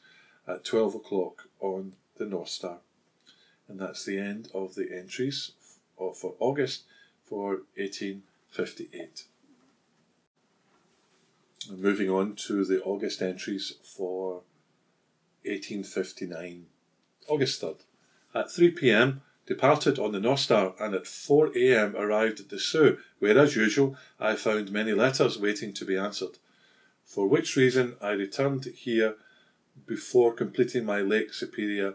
[0.46, 2.78] at 12 o'clock on the North Star.
[3.68, 5.52] And that's the end of the entries
[5.96, 6.84] for August
[7.24, 9.24] for 1858.
[11.68, 14.42] And moving on to the August entries for
[15.44, 16.66] 1859.
[17.28, 17.80] August 3rd.
[18.34, 22.58] At 3 pm, departed on the North Star and at 4 am arrived at the
[22.58, 26.38] Soo, where, as usual, I found many letters waiting to be answered.
[27.04, 29.16] For which reason I returned here
[29.86, 31.94] before completing my Lake Superior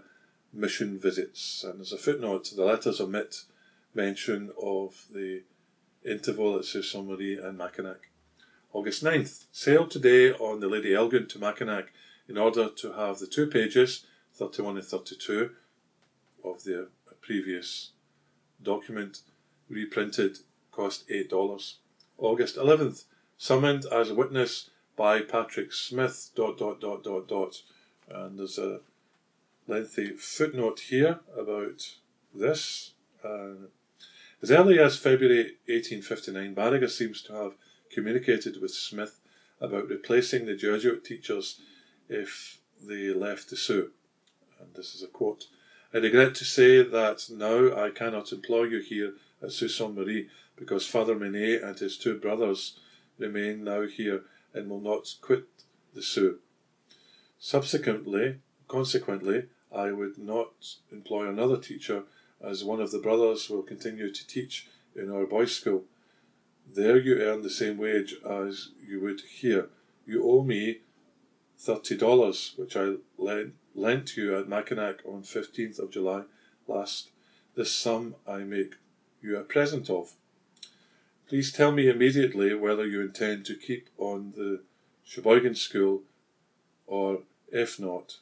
[0.54, 1.64] mission visits.
[1.64, 3.44] And as a footnote, the letters omit
[3.94, 5.44] mention of the
[6.04, 7.06] interval at.
[7.06, 8.10] Marie and Mackinac.
[8.74, 11.92] August 9th, sailed today on the Lady Elgin to Mackinac
[12.28, 15.52] in order to have the two pages, 31 and 32,
[16.44, 16.88] of the
[17.20, 17.92] previous
[18.64, 19.22] document
[19.70, 20.40] reprinted,
[20.72, 21.76] cost $8.
[22.18, 23.04] August 11th,
[23.38, 27.62] summoned as a witness by Patrick Smith, dot, dot, dot, dot, dot.
[28.10, 28.80] And there's a
[29.68, 31.96] lengthy footnote here about
[32.34, 32.94] this.
[33.24, 33.68] Uh,
[34.42, 37.54] as early as February 1859, Baraga seems to have
[37.92, 39.20] communicated with Smith
[39.60, 41.62] about replacing the Jesuit teachers
[42.10, 43.92] if they left the Soo.
[44.60, 45.46] And this is a quote.
[45.94, 49.96] I regret to say that now I cannot employ you here at Sault Ste.
[49.96, 52.80] Marie because Father Menet and his two brothers
[53.18, 54.24] remain now here
[54.54, 55.46] and will not quit
[55.94, 56.40] the Soo.
[57.40, 58.38] Subsequently,
[58.68, 62.04] consequently, I would not employ another teacher
[62.44, 65.84] as one of the brothers will continue to teach in our boys' school.
[66.74, 69.70] There you earn the same wage as you would here.
[70.06, 70.80] You owe me
[71.58, 76.24] thirty dollars, which I lent, lent you at Mackinac on 15th of July
[76.68, 77.12] last.
[77.56, 78.76] This sum I make
[79.22, 80.14] you a present of.
[81.28, 84.62] Please tell me immediately whether you intend to keep on the
[85.06, 86.04] Cheboygan School
[86.88, 88.18] or if not.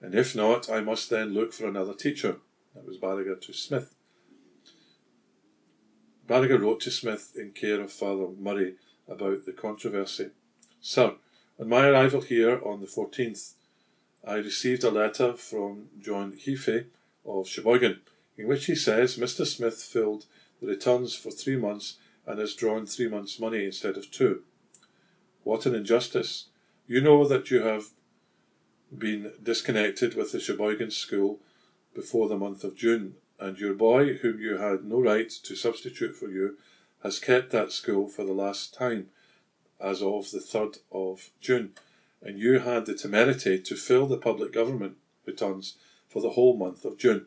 [0.00, 2.36] And if not, I must then look for another teacher.
[2.80, 3.94] That was Baraga to Smith.
[6.26, 8.76] Baraga wrote to Smith in care of Father Murray
[9.06, 10.30] about the controversy.
[10.80, 11.16] Sir,
[11.58, 13.52] on my arrival here on the 14th,
[14.26, 16.86] I received a letter from John Heafy
[17.26, 18.00] of Cheboygan,
[18.38, 19.46] in which he says Mr.
[19.46, 20.24] Smith filled
[20.62, 24.42] the returns for three months and has drawn three months' money instead of two.
[25.44, 26.46] What an injustice!
[26.86, 27.90] You know that you have
[28.96, 31.40] been disconnected with the Cheboygan School
[31.94, 36.14] before the month of June, and your boy, whom you had no right to substitute
[36.14, 36.56] for you,
[37.02, 39.08] has kept that school for the last time,
[39.80, 41.72] as of the 3rd of June,
[42.22, 45.76] and you had the temerity to fill the public government returns
[46.08, 47.26] for the whole month of June.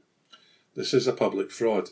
[0.76, 1.90] This is a public fraud.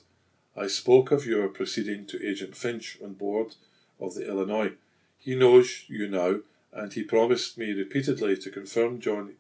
[0.56, 3.56] I spoke of your proceeding to Agent Finch on board
[4.00, 4.74] of the Illinois.
[5.18, 6.42] He knows you now,
[6.74, 9.34] and he promised me repeatedly to confirm John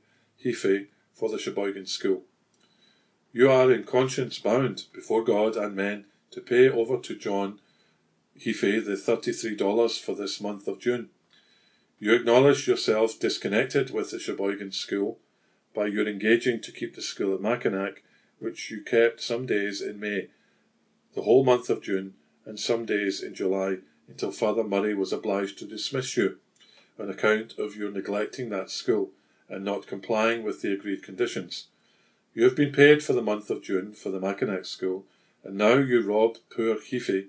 [0.43, 2.23] Heafy for the Cheboygan School.
[3.33, 7.59] You are in conscience bound before God and men to pay over to John
[8.37, 11.09] Heafy the $33 for this month of June.
[11.97, 15.17] You acknowledge yourself disconnected with the Cheboygan School
[15.73, 18.03] by your engaging to keep the school at Mackinac,
[18.39, 20.27] which you kept some days in May,
[21.15, 22.15] the whole month of June,
[22.45, 23.77] and some days in July,
[24.09, 26.39] until Father Murray was obliged to dismiss you
[26.99, 29.11] on account of your neglecting that school
[29.47, 31.67] and not complying with the agreed conditions.
[32.33, 35.05] You have been paid for the month of June for the Mackinac School,
[35.43, 37.27] and now you rob poor Heafy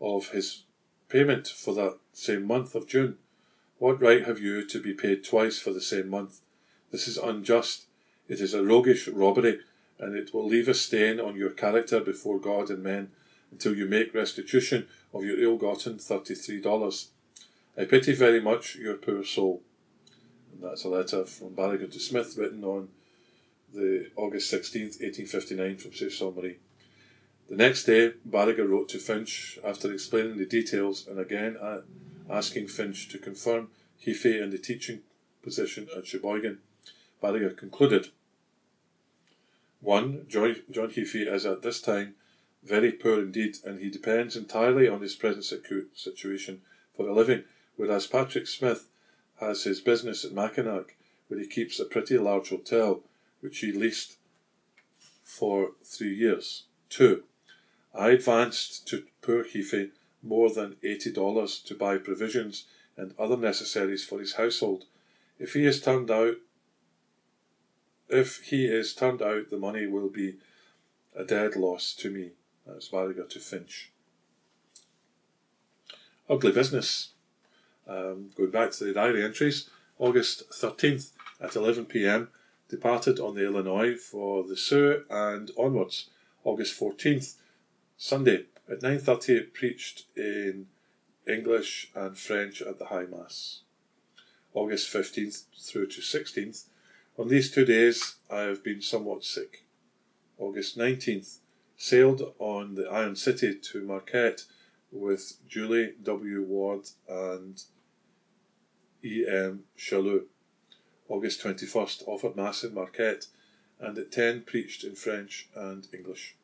[0.00, 0.62] of his
[1.08, 3.16] payment for that same month of June.
[3.78, 6.40] What right have you to be paid twice for the same month?
[6.92, 7.86] This is unjust.
[8.28, 9.58] It is a roguish robbery,
[9.98, 13.10] and it will leave a stain on your character before God and men
[13.50, 17.08] until you make restitution of your ill-gotten $33.
[17.76, 19.62] I pity very much your poor soul.
[20.52, 22.88] And that's a letter from Baraga to Smith written on
[23.74, 26.36] the August 16th, 1859 from Ste.
[26.36, 26.58] Marie.
[27.48, 31.56] The next day, Baraga wrote to Finch after explaining the details and again
[32.30, 33.68] asking Finch to confirm
[34.06, 35.00] Heaphy in the teaching
[35.42, 36.58] position at Cheboygan.
[37.22, 38.08] Baraga concluded
[39.80, 40.26] 1.
[40.28, 42.14] John, John Heaphy is at this time
[42.62, 46.62] very poor indeed, and he depends entirely on his present situation
[46.96, 47.44] for a living,
[47.76, 48.88] whereas Patrick Smith
[49.40, 50.96] has his business at Mackinac,
[51.26, 53.02] where he keeps a pretty large hotel,
[53.42, 54.16] which he leased
[55.22, 56.64] for three years.
[56.90, 57.24] 2.
[57.94, 59.90] I advanced to poor Heaphy
[60.22, 62.64] more than $80 to buy provisions
[62.96, 64.84] and other necessaries for his household.
[65.38, 66.36] If he is turned out
[68.12, 70.36] if he is turned out, the money will be
[71.16, 72.32] a dead loss to me.
[72.66, 73.90] That's Baraga to Finch.
[76.28, 77.12] Ugly business.
[77.88, 82.28] Um, going back to the diary entries, August 13th at 11pm,
[82.72, 86.08] departed on the Illinois for the Soo and onwards.
[86.42, 87.34] August 14th,
[87.98, 90.68] Sunday at 9.30 preached in
[91.28, 93.60] English and French at the High Mass.
[94.54, 96.64] August 15th through to 16th.
[97.18, 99.66] On these two days I have been somewhat sick.
[100.38, 101.40] August 19th,
[101.76, 104.44] sailed on the Iron City to Marquette
[104.90, 106.42] with Julie W.
[106.42, 107.62] Ward and
[109.04, 109.26] E.
[109.28, 109.64] M.
[109.76, 110.24] Chaloux.
[111.12, 113.26] August 21st, offered Mass in Marquette
[113.78, 116.34] and at 10 preached in French and English.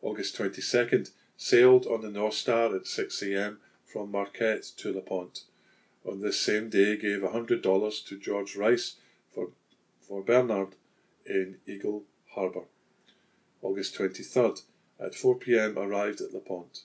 [0.00, 3.60] August 22nd, sailed on the North Star at 6 a.m.
[3.84, 5.44] from Marquette to La LaPont.
[6.06, 8.96] On this same day, gave $100 to George Rice
[9.30, 9.50] for,
[10.00, 10.74] for Bernard
[11.26, 12.64] in Eagle Harbour.
[13.60, 14.62] August 23rd,
[14.98, 16.84] at 4 p.m., arrived at La LaPont.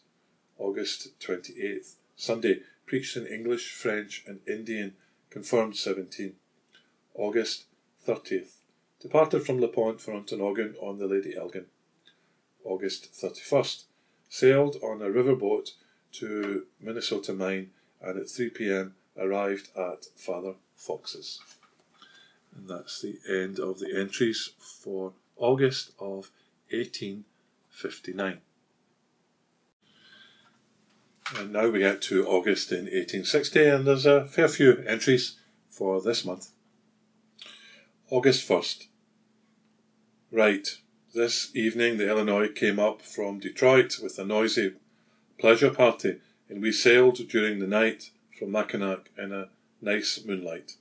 [0.58, 4.96] August 28th, Sunday, preached in English, French, and Indian,
[5.30, 6.36] confirmed 17.
[7.18, 7.66] August
[8.08, 8.58] 30th,
[9.02, 11.66] departed from La Pointe for Ontonagon on the Lady Elgin.
[12.64, 13.84] August 31st,
[14.30, 15.72] sailed on a riverboat
[16.12, 21.40] to Minnesota Mine and at 3 pm arrived at Father Fox's.
[22.56, 26.32] And that's the end of the entries for August of
[26.72, 28.42] 1859.
[31.36, 35.38] And now we get to August in 1860, and there's a fair few entries
[35.70, 36.52] for this month.
[38.10, 38.86] August 1st.
[40.32, 40.78] Right,
[41.14, 44.76] this evening the Illinois came up from Detroit with a noisy
[45.38, 49.50] pleasure party, and we sailed during the night from Mackinac in a
[49.82, 50.78] nice moonlight.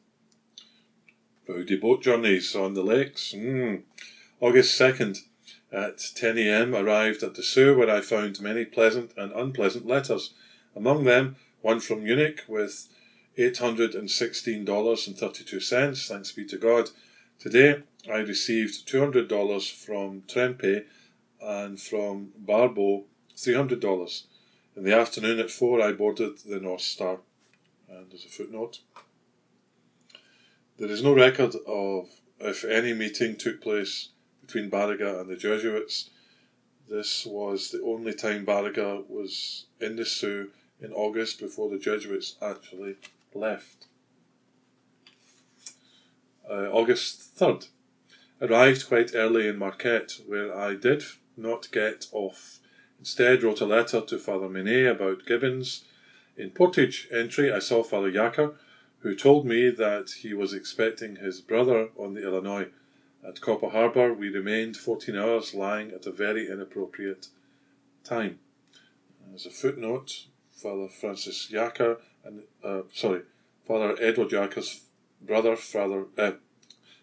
[1.49, 3.35] Rowdy boat journeys on the lakes.
[3.37, 3.83] Mm.
[4.39, 5.25] August 2nd,
[5.73, 10.33] at 10 a.m., arrived at the Soo where I found many pleasant and unpleasant letters.
[10.77, 12.87] Among them, one from Munich with
[13.37, 16.91] $816.32, thanks be to God.
[17.39, 20.87] Today, I received $200 from Trempe
[21.41, 23.05] and from Barbeau
[23.37, 24.23] $300.
[24.75, 27.19] In the afternoon at 4 I boarded the North Star.
[27.89, 28.81] And there's a footnote.
[30.79, 32.09] There is no record of
[32.41, 34.11] if any meeting took place
[34.41, 36.11] between Baraga and the Jesuits.
[36.89, 42.37] This was the only time Baraga was in the Soo in August before the Jesuits
[42.41, 42.97] actually
[43.35, 43.87] left.
[46.49, 47.69] Uh, August 3rd.
[48.41, 51.03] Arrived quite early in Marquette, where I did
[51.37, 52.61] not get off.
[52.99, 55.85] Instead, wrote a letter to Father Menet about Gibbons.
[56.37, 58.55] In Portage entry, I saw Father Jacker,
[58.99, 62.69] who told me that he was expecting his brother on the Illinois.
[63.27, 67.29] At Copper Harbour, we remained 14 hours, lying at a very inappropriate
[68.05, 68.39] time.
[69.35, 73.23] As a footnote, Father Francis Jacker and uh, sorry,
[73.67, 74.83] Father Edward Jacker's
[75.21, 76.33] brother, Father uh,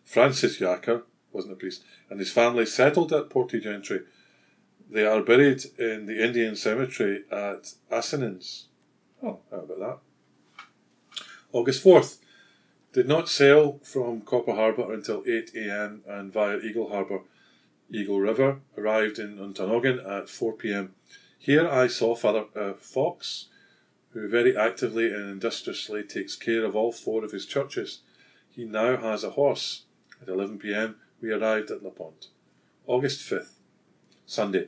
[0.04, 4.02] Francis Jacker, wasn't a priest, and his family settled at Portage Entry.
[4.90, 8.66] They are buried in the Indian cemetery at Assinins.
[9.24, 9.98] Oh, how about that?
[11.52, 12.18] August 4th.
[12.94, 17.22] Did not sail from Copper Harbour until 8 am and via Eagle Harbour.
[17.92, 20.94] Eagle River arrived in Ontonagon at 4 pm.
[21.40, 23.48] Here I saw Father uh, Fox,
[24.12, 28.00] who very actively and industriously takes care of all four of his churches.
[28.56, 29.86] He now has a horse.
[30.22, 32.28] At 11 pm, we arrived at La Pointe.
[32.86, 33.56] August 5th,
[34.28, 34.68] Sunday.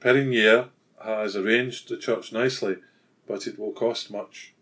[0.00, 0.68] Perignier
[1.02, 2.76] has arranged the church nicely,
[3.26, 4.52] but it will cost much.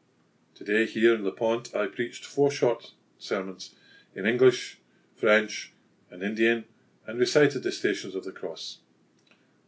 [0.55, 3.75] Today, here in La Pointe, I preached four short sermons
[4.15, 4.79] in English,
[5.17, 5.73] French,
[6.11, 6.65] and Indian,
[7.07, 8.79] and recited the Stations of the Cross.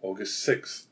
[0.00, 0.84] August 6th,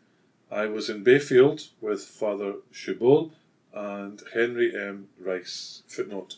[0.51, 3.31] I was in Bayfield with Father Chebul
[3.73, 5.09] and Henry M.
[5.19, 5.83] Rice.
[5.87, 6.37] Footnote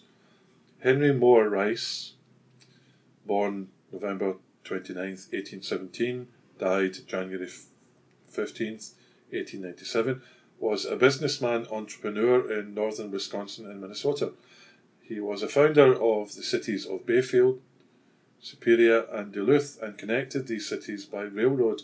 [0.81, 2.13] Henry Moore Rice
[3.27, 7.49] born November 29th, 1817, died January
[8.33, 8.95] 15th,
[9.31, 10.23] 1897,
[10.61, 14.33] was a businessman entrepreneur in northern Wisconsin and Minnesota.
[15.03, 17.61] He was a founder of the cities of Bayfield,
[18.41, 21.83] Superior, and Duluth and connected these cities by railroad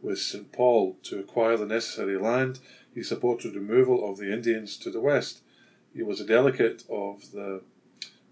[0.00, 0.50] with St.
[0.50, 2.58] Paul to acquire the necessary land.
[2.92, 5.42] He supported removal of the Indians to the west.
[5.94, 7.62] He was a delegate of the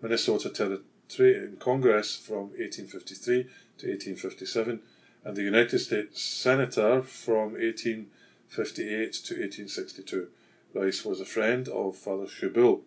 [0.03, 3.42] Minnesota Territory in Congress from 1853
[3.78, 4.80] to 1857
[5.24, 10.28] and the United States Senator from 1858 to 1862.
[10.72, 12.82] Rice was a friend of Father Chebul.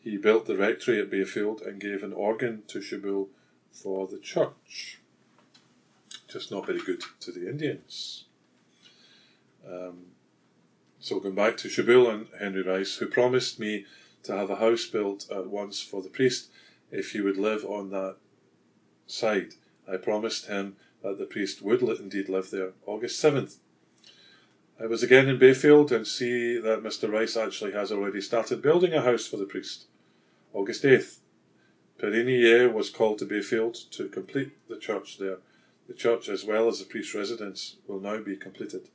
[0.00, 3.28] He built the rectory at Bayfield and gave an organ to Chebul
[3.72, 5.00] for the church.
[6.28, 8.24] Just not very good to the Indians.
[9.66, 10.06] Um,
[11.00, 13.84] so going back to Chebul and Henry Rice, who promised me
[14.28, 16.50] to have a house built at once for the priest
[16.92, 18.16] if he would live on that
[19.06, 19.54] side.
[19.90, 22.72] I promised him that the priest would indeed live there.
[22.84, 23.56] August 7th.
[24.78, 27.10] I was again in Bayfield and see that Mr.
[27.10, 29.86] Rice actually has already started building a house for the priest.
[30.52, 31.20] August 8th.
[31.98, 35.38] Perinier was called to Bayfield to complete the church there.
[35.88, 38.90] The church, as well as the priest's residence, will now be completed.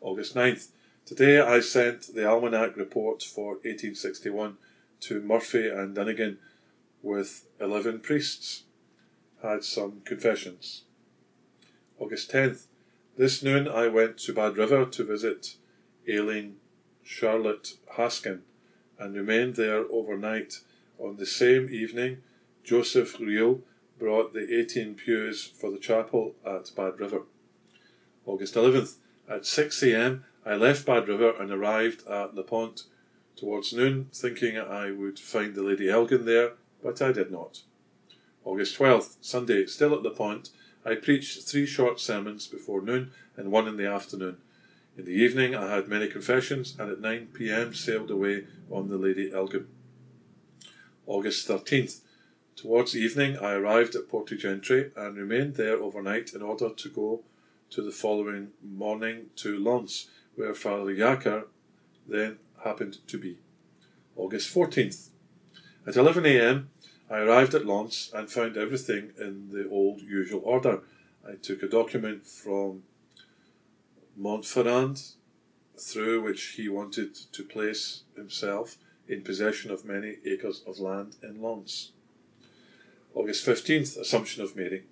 [0.00, 0.68] August 9th.
[1.04, 4.56] Today I sent the almanac report for 1861
[5.00, 6.38] to Murphy and Dunnigan
[7.02, 8.64] with 11 priests.
[9.42, 10.82] Had some confessions.
[11.98, 12.66] August 10th.
[13.16, 15.56] This noon I went to Bad River to visit
[16.06, 16.56] ailing
[17.02, 18.40] Charlotte Haskin
[18.98, 20.60] and remained there overnight.
[20.98, 22.18] On the same evening,
[22.62, 23.62] Joseph Riel
[23.98, 27.22] brought the 18 pews for the chapel at Bad River.
[28.26, 28.96] August 11th.
[29.28, 32.84] At 6 a.m., I left Bad River and arrived at La Pointe
[33.40, 37.62] towards noon, thinking I would find the Lady Elgin there, but I did not.
[38.44, 40.50] August 12th, Sunday, still at the Pont,
[40.84, 44.36] I preached three short sermons before noon and one in the afternoon.
[44.96, 47.74] In the evening, I had many confessions, and at 9 p.m.
[47.74, 49.68] sailed away on the Lady Elgin.
[51.06, 52.00] August 13th.
[52.56, 57.22] Towards evening, I arrived at Portage Entry and remained there overnight in order to go
[57.70, 61.46] to the following morning to L'Anse, where Father Jacker
[62.06, 63.38] then happened to be.
[64.16, 65.08] August 14th.
[65.86, 66.70] At 11 a.m.,
[67.08, 70.80] I arrived at L'Anse and found everything in the old usual order.
[71.26, 72.84] I took a document from
[74.18, 75.14] Montferrand
[75.76, 78.76] through which he wanted to place himself
[79.08, 81.92] in possession of many acres of land in L'Anse.
[83.14, 84.84] August 15th, Assumption of Mary.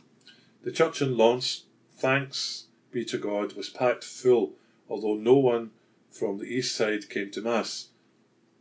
[0.65, 4.55] The church in L'Anse, thanks be to God, was packed full,
[4.89, 5.71] although no one
[6.19, 7.89] from the east side came to Mass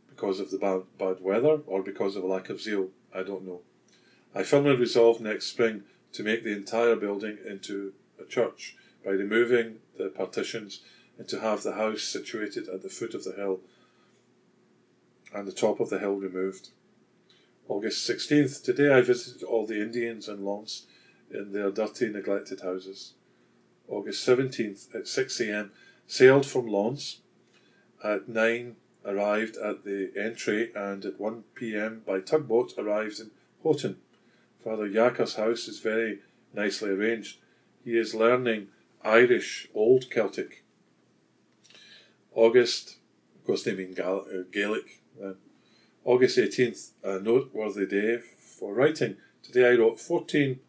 [0.08, 2.88] because of the bad, bad weather or because of a lack of zeal.
[3.12, 3.62] I don't know.
[4.34, 5.82] I firmly resolved next spring
[6.12, 10.82] to make the entire building into a church by removing the partitions
[11.18, 13.60] and to have the house situated at the foot of the hill
[15.34, 16.68] and the top of the hill removed.
[17.68, 18.62] August 16th.
[18.62, 20.86] Today I visited all the Indians and L'Anse
[21.30, 23.14] in their dirty, neglected houses.
[23.88, 25.72] August 17th at 6 a.m.
[26.06, 27.20] sailed from L'Anse.
[28.02, 32.02] At 9 arrived at the entry and at 1 p.m.
[32.06, 33.30] by tugboat arrived in
[33.62, 33.96] Houghton.
[34.62, 36.20] Father Jacker's house is very
[36.54, 37.38] nicely arranged.
[37.84, 38.68] He is learning
[39.02, 40.64] Irish Old Celtic.
[42.34, 42.98] August,
[43.34, 45.00] of course, they mean Gal- uh, Gaelic.
[45.22, 45.32] Uh,
[46.04, 49.16] August 18th, a noteworthy day for writing.
[49.42, 50.60] Today I wrote 14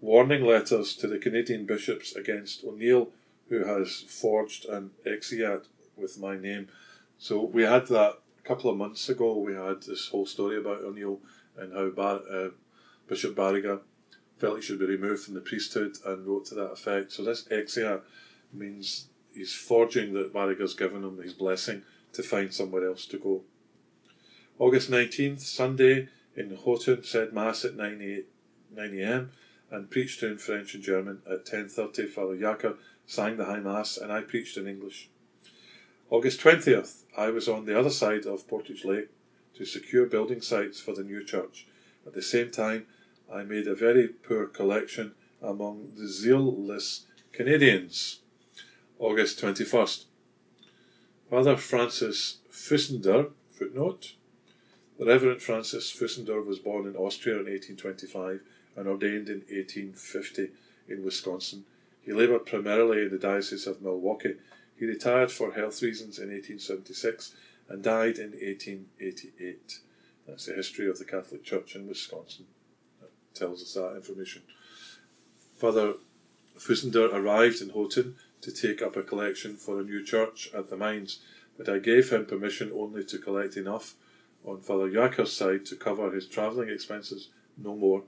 [0.00, 3.10] warning letters to the Canadian bishops against O'Neill,
[3.48, 5.62] who has forged an exeat
[6.00, 6.68] with my name.
[7.18, 9.38] So we had that a couple of months ago.
[9.38, 11.20] We had this whole story about O'Neill
[11.56, 12.48] and how Bar- uh,
[13.08, 13.80] Bishop Baraga
[14.38, 17.12] felt he should be removed from the priesthood and wrote to that effect.
[17.12, 18.00] So this exia
[18.52, 21.82] means he's forging that Baraga's given him his blessing
[22.14, 23.42] to find somewhere else to go.
[24.58, 28.24] August 19th, Sunday, in Houghton, said Mass at 9
[28.76, 29.30] a.m.
[29.70, 31.22] and preached in French and German.
[31.30, 32.76] At 10.30, Father Jacker
[33.06, 35.10] sang the High Mass and I preached in English.
[36.10, 39.10] August 20th, I was on the other side of Portage Lake
[39.54, 41.68] to secure building sites for the new church.
[42.04, 42.86] At the same time,
[43.32, 48.22] I made a very poor collection among the zealless Canadians.
[48.98, 50.06] August 21st.
[51.30, 54.14] Father Francis Fussender, footnote,
[54.98, 58.40] the Reverend Francis Fussender was born in Austria in 1825
[58.74, 60.48] and ordained in 1850
[60.88, 61.66] in Wisconsin.
[62.02, 64.34] He laboured primarily in the Diocese of Milwaukee.
[64.80, 67.34] He retired for health reasons in 1876
[67.68, 69.78] and died in 1888.
[70.26, 72.46] That's the history of the Catholic Church in Wisconsin.
[72.98, 74.40] That tells us that information.
[75.54, 75.96] Father
[76.56, 80.78] Fussender arrived in Houghton to take up a collection for a new church at the
[80.78, 81.18] mines,
[81.58, 83.96] but I gave him permission only to collect enough
[84.46, 87.28] on Father Jacker's side to cover his travelling expenses,
[87.58, 88.04] no more.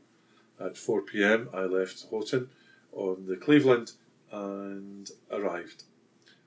[0.59, 2.49] At 4 pm, I left Houghton
[2.93, 3.93] on the Cleveland
[4.31, 5.85] and arrived.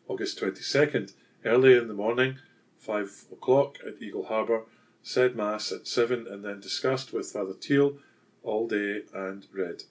[0.07, 1.13] August 22nd,
[1.45, 2.37] early in the morning,
[2.77, 4.63] 5 o'clock at Eagle Harbour,
[5.01, 7.97] said Mass at 7 and then discussed with Father Thiel
[8.43, 9.83] all day and read.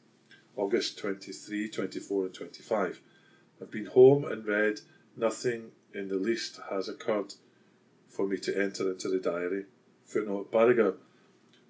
[0.57, 3.01] August 23, 24, and 25.
[3.61, 4.81] I've been home and read.
[5.17, 7.35] Nothing in the least has occurred
[8.09, 9.65] for me to enter into the diary.
[10.05, 10.95] Footnote Baraga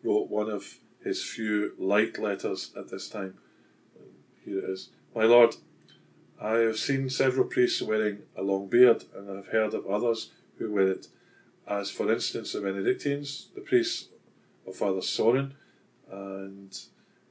[0.02, 3.38] wrote one of his few light letters at this time.
[4.44, 4.90] Here it is.
[5.14, 5.56] My Lord,
[6.40, 10.30] I have seen several priests wearing a long beard, and I have heard of others
[10.58, 11.08] who wear it,
[11.66, 14.08] as for instance the Benedictines, the priests
[14.66, 15.54] of Father Sorin,
[16.10, 16.78] and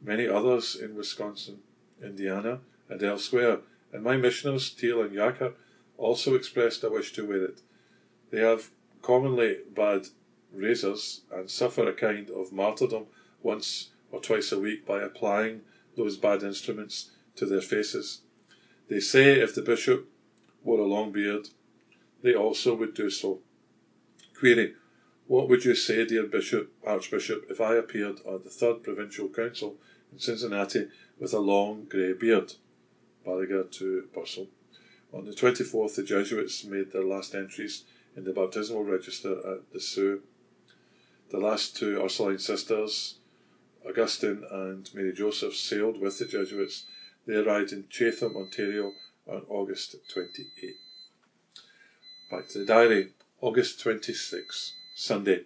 [0.02, 1.60] many others in Wisconsin,
[2.02, 3.60] Indiana, and elsewhere.
[3.92, 5.54] And my missioners, Thiel and Jacker,
[5.98, 7.62] also expressed a wish to wear it.
[8.32, 10.08] They have commonly bad
[10.52, 13.06] razors and suffer a kind of martyrdom
[13.42, 15.62] once or twice a week by applying
[15.96, 18.22] those bad instruments to their faces.
[18.90, 20.10] They say if the bishop
[20.64, 21.50] wore a long beard,
[22.22, 23.40] they also would do so.
[24.38, 24.76] Query.
[25.28, 29.78] What would you say, dear Bishop, Archbishop, if I appeared at the Third Provincial Council
[30.12, 32.54] in Cincinnati with a long grey beard?
[33.26, 34.48] Baraga to Purcell.
[35.14, 37.86] On the 24th, the Jesuits made their last entries
[38.18, 40.22] in the baptismal register at the Soo.
[41.30, 43.16] The last two Ursuline sisters,
[43.88, 46.86] Augustine and Mary Joseph, sailed with the Jesuits.
[47.26, 48.94] They arrived in Chatham, Ontario
[49.28, 50.76] on August 28.
[52.30, 53.12] Back to the diary.
[53.40, 55.44] August 26, Sunday.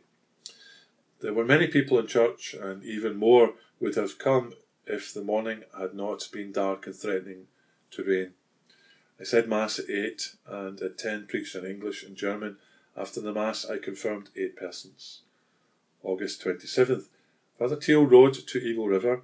[1.19, 4.53] There were many people in church, and even more would have come
[4.86, 7.47] if the morning had not been dark and threatening
[7.91, 8.34] to rain.
[9.19, 12.57] I said Mass at 8 and at 10 preached in English and German.
[12.95, 15.21] After the Mass, I confirmed eight persons.
[16.03, 17.05] August 27th,
[17.57, 19.23] Father Thiel rode to Eagle River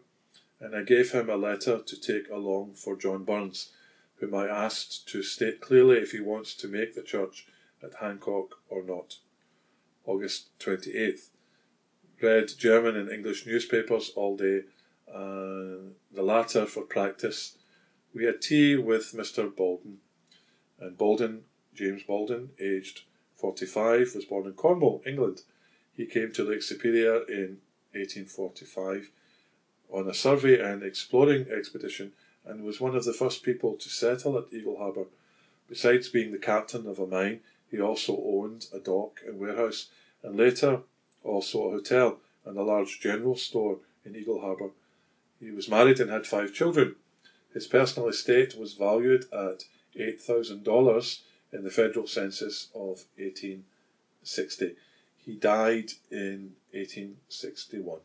[0.64, 3.74] and I gave him a letter to take along for John Burns,
[4.16, 7.46] whom I asked to state clearly if he wants to make the church
[7.84, 9.18] at Hancock or not.
[10.06, 11.30] August 28th,
[12.22, 14.62] read German and English newspapers all day,
[15.08, 17.58] the latter for practice
[18.14, 19.54] we had tea with Mr.
[19.54, 19.98] Bolden,
[20.80, 21.44] and Bolden,
[21.74, 23.02] James Bolden, aged
[23.36, 25.42] 45, was born in Cornwall, England.
[25.92, 27.60] He came to Lake Superior in
[27.94, 29.10] 1845
[29.94, 32.12] on a survey and exploring expedition
[32.46, 35.06] and was one of the first people to settle at Eagle Harbour.
[35.70, 37.40] Besides being the captain of a mine,
[37.72, 39.88] he also owned a dock and warehouse,
[40.22, 40.82] and later
[41.24, 44.72] also a hotel and a large general store in Eagle Harbour.
[45.40, 46.96] He was married and had five children.
[47.54, 49.64] His personal estate was valued at
[49.98, 51.20] $8,000
[51.52, 54.76] in the federal census of 1860.
[55.18, 58.00] He died in 1861.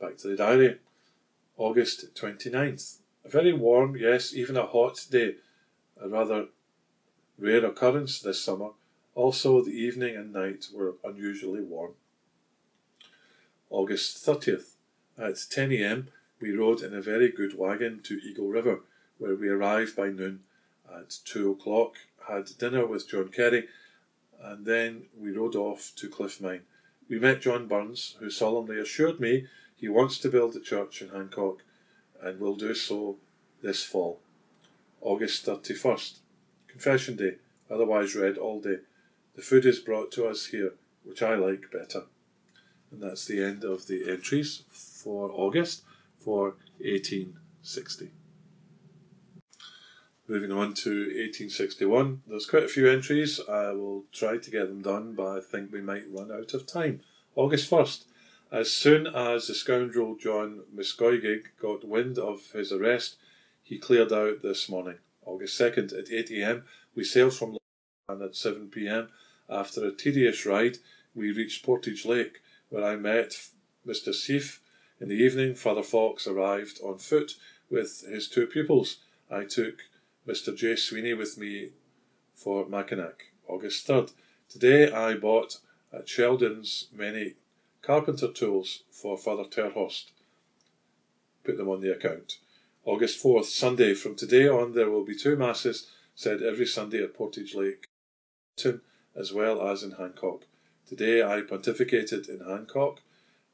[0.00, 0.78] Back to the diary.
[1.56, 2.98] August 29th.
[3.24, 5.36] A very warm, yes, even a hot day.
[6.00, 6.46] A rather
[7.36, 8.70] rare occurrence this summer.
[9.14, 11.92] Also, the evening and night were unusually warm.
[13.70, 14.74] August 30th.
[15.18, 16.08] At 10 a.m.,
[16.40, 18.80] we rode in a very good wagon to Eagle River,
[19.18, 20.40] where we arrived by noon.
[20.88, 21.96] At two o'clock,
[22.28, 23.66] had dinner with John Kerry,
[24.40, 26.62] and then we rode off to Cliff Mine.
[27.08, 31.10] We met John Burns, who solemnly assured me he wants to build a church in
[31.10, 31.62] Hancock
[32.20, 33.16] and will do so
[33.62, 34.20] this fall.
[35.00, 36.18] August 31st,
[36.66, 37.36] Confession Day,
[37.70, 38.78] otherwise read all day.
[39.36, 40.74] The food is brought to us here,
[41.04, 42.04] which I like better.
[42.90, 45.82] And that's the end of the entries for August
[46.18, 48.10] for 1860.
[50.26, 53.40] Moving on to 1861, there's quite a few entries.
[53.48, 56.66] I will try to get them done, but I think we might run out of
[56.66, 57.00] time.
[57.34, 58.04] August 1st,
[58.50, 63.16] as soon as the scoundrel John Miscoigig got wind of his arrest,
[63.62, 64.98] he cleared out this morning.
[65.24, 66.62] August 2nd at 8am,
[66.94, 67.58] we sailed from
[68.08, 69.08] and at 7pm.
[69.50, 70.78] After a tedious ride,
[71.14, 72.40] we reached Portage Lake,
[72.70, 73.48] where I met
[73.86, 74.14] Mr.
[74.14, 74.60] Seif
[75.00, 77.34] in the evening, Father Fox arrived on foot
[77.70, 78.96] with his two pupils.
[79.30, 79.82] I took
[80.26, 80.56] Mr.
[80.56, 80.74] J.
[80.74, 81.70] Sweeney with me
[82.34, 84.12] for Mackinac, August 3rd.
[84.48, 85.58] Today I bought
[85.92, 87.34] at Sheldon's many
[87.88, 90.12] carpenter tools for Father Terhorst.
[91.42, 92.36] Put them on the account.
[92.84, 93.94] August 4th, Sunday.
[93.94, 97.86] From today on, there will be two Masses said every Sunday at Portage Lake,
[99.16, 100.44] as well as in Hancock.
[100.86, 103.00] Today I pontificated in Hancock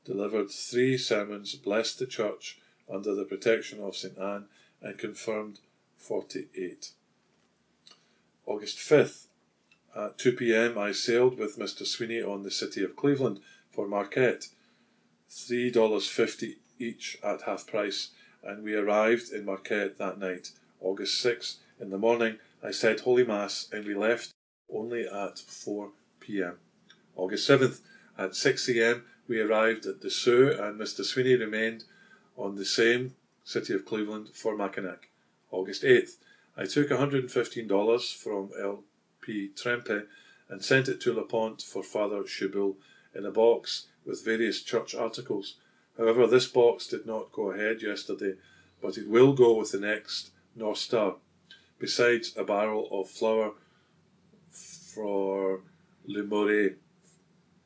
[0.05, 2.59] delivered three sermons, blessed the church
[2.93, 4.47] under the protection of St Anne,
[4.83, 5.61] and confirmed
[5.97, 6.91] 48.
[8.47, 9.27] August 5th,
[9.97, 11.87] at 2 pm, I sailed with Mr.
[11.87, 13.39] Sweeney on the City of Cleveland
[13.75, 14.49] for Marquette.
[15.31, 18.11] $3.50 each at half price,
[18.43, 20.53] and we arrived in Marquette that night.
[20.81, 24.33] August 6th, in the morning, I said Holy Mass and we left
[24.73, 26.59] only at 4 pm.
[27.17, 27.81] August 7th,
[28.17, 31.05] at 6 am, we arrived at the Soo and Mr.
[31.05, 31.85] Sweeney remained
[32.37, 33.15] on the same
[33.45, 35.11] City of Cleveland for Mackinac.
[35.51, 36.17] August 8th,
[36.57, 39.51] I took $115 from L.P.
[39.57, 40.07] Trempe
[40.49, 42.77] and sent it to La Pointe for Father Chebul
[43.15, 45.57] in a box with various church articles.
[45.97, 48.35] However, this box did not go ahead yesterday,
[48.83, 51.17] but it will go with the next North Star,
[51.79, 53.53] besides a barrel of flour
[54.51, 55.61] for
[56.07, 56.71] Le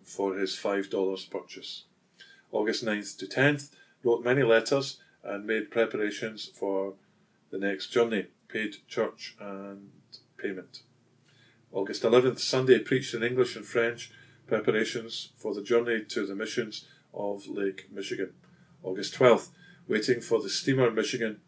[0.02, 1.84] for his $5 purchase.
[2.50, 3.70] August 9th to 10th,
[4.02, 6.94] wrote many letters and made preparations for
[7.50, 9.90] the next journey, paid church and
[10.38, 10.82] payment.
[11.72, 14.10] August 11th, Sunday, preached in English and French
[14.48, 18.32] preparations for the journey to the missions of Lake Michigan.
[18.82, 19.50] August 12th,
[19.86, 21.40] waiting for the steamer Michigan,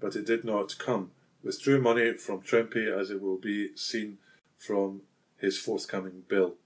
[0.00, 1.12] but it did not come.
[1.42, 4.18] Withdrew money from Trempe as it will be seen
[4.58, 5.02] from
[5.38, 6.56] his forthcoming bill.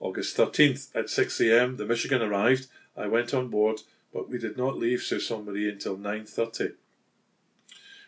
[0.00, 2.66] August 13th at 6am, the Michigan arrived.
[2.96, 3.82] I went on board,
[4.12, 6.72] but we did not leave Sault Marie until 9.30.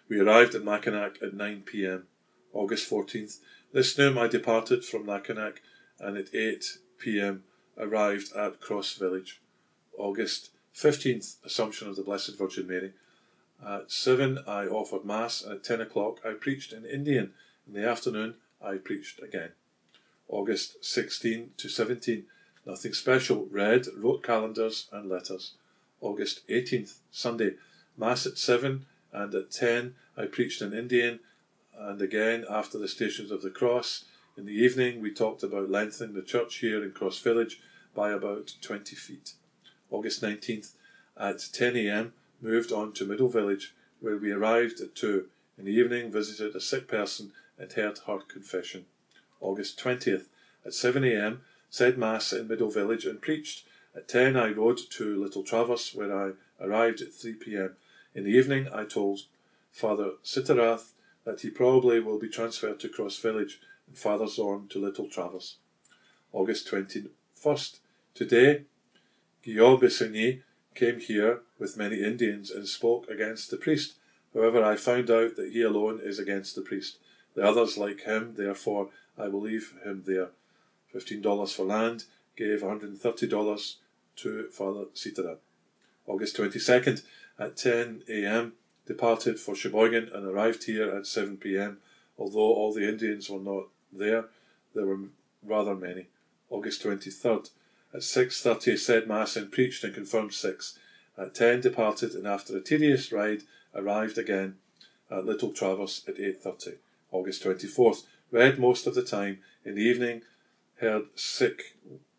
[0.08, 2.02] We arrived at Mackinac at 9pm.
[2.52, 3.38] August 14th,
[3.72, 5.60] this noon I departed from Mackinac
[5.98, 6.34] and at
[7.04, 7.40] 8pm
[7.78, 9.40] arrived at Cross Village.
[9.98, 12.92] August 15th, Assumption of the Blessed Virgin Mary.
[13.64, 17.32] At 7 I offered Mass and at 10 o'clock I preached in Indian.
[17.66, 19.50] In the afternoon I preached again.
[20.28, 22.24] August 16 to 17,
[22.66, 25.52] nothing special, read, wrote calendars and letters.
[26.00, 27.54] August 18th, Sunday,
[27.96, 31.20] Mass at 7 and at 10 I preached in Indian
[31.76, 34.04] and again after the Stations of the Cross.
[34.36, 37.60] In the evening we talked about lengthening the church here in Cross Village
[37.94, 39.34] by about 20 feet.
[39.92, 40.72] August 19th
[41.16, 42.10] at 10am
[42.40, 45.28] moved on to Middle Village where we arrived at 2.
[45.56, 47.30] In the evening visited a sick person
[47.60, 48.86] and heard her confession.
[49.40, 50.26] August 20th,
[50.66, 51.38] at 7am,
[51.70, 53.64] said Mass in Middle Village and preached.
[53.94, 57.74] At 10 I rode to Little Traverse, where I arrived at 3pm.
[58.16, 59.20] In the evening I told
[59.70, 60.90] Father Sifferath
[61.24, 65.56] that he probably will be transferred to Cross Village and Father Zorn to Little Traverse.
[66.32, 67.78] August 21st.
[68.14, 68.62] Today,
[69.42, 70.42] Guillaume Bessigny
[70.74, 73.94] came here with many Indians and spoke against the priest.
[74.32, 76.98] However, I found out that he alone is against the priest.
[77.34, 80.30] The others, like him, therefore, I will leave him there.
[80.92, 82.04] $15 for land,
[82.36, 83.74] gave $130
[84.16, 85.36] to Father Sitara.
[86.06, 87.02] August 22nd
[87.38, 88.52] at 10 a.m.
[88.86, 91.78] departed for Cheboygan and arrived here at 7 p.m.
[92.18, 93.66] Although all the Indians were not
[93.98, 94.26] there,
[94.74, 94.98] there were
[95.42, 96.08] rather many.
[96.50, 97.50] August 23rd
[97.92, 100.78] at 6.30 said Mass and preached and confirmed 6.
[101.16, 103.42] At 10 departed and after a tedious ride
[103.74, 104.56] arrived again
[105.10, 106.74] at Little Traverse at 8.30.
[107.12, 109.38] August 24th read most of the time.
[109.64, 110.22] In the evening,
[110.80, 111.76] heard sick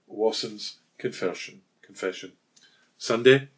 [0.07, 1.61] Wasson's confession.
[1.82, 2.32] Confession.
[2.97, 3.49] Sunday,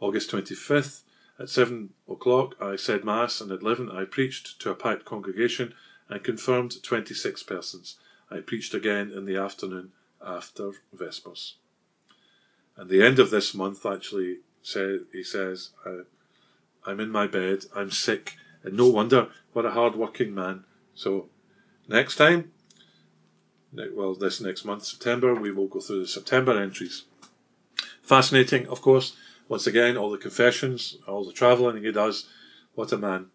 [0.00, 1.00] August 25th,
[1.38, 5.74] at 7 o'clock I said Mass and at 11 I preached to a packed congregation
[6.08, 7.96] and confirmed 26 persons.
[8.30, 9.92] I preached again in the afternoon
[10.24, 11.54] after Vespers.
[12.76, 15.70] And the end of this month actually say, he says,
[16.86, 20.64] I'm in my bed, I'm sick, and no wonder, what a hard working man.
[20.94, 21.28] So
[21.88, 22.52] Next time,
[23.94, 27.04] well, this next month, September, we will go through the September entries.
[28.02, 29.16] Fascinating, of course.
[29.48, 32.26] Once again, all the confessions, all the travelling he does.
[32.74, 33.26] What a man.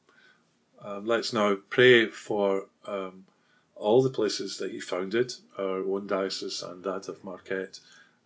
[0.82, 3.26] Um, let's now pray for um,
[3.76, 7.80] all the places that he founded, our own diocese and that of Marquette,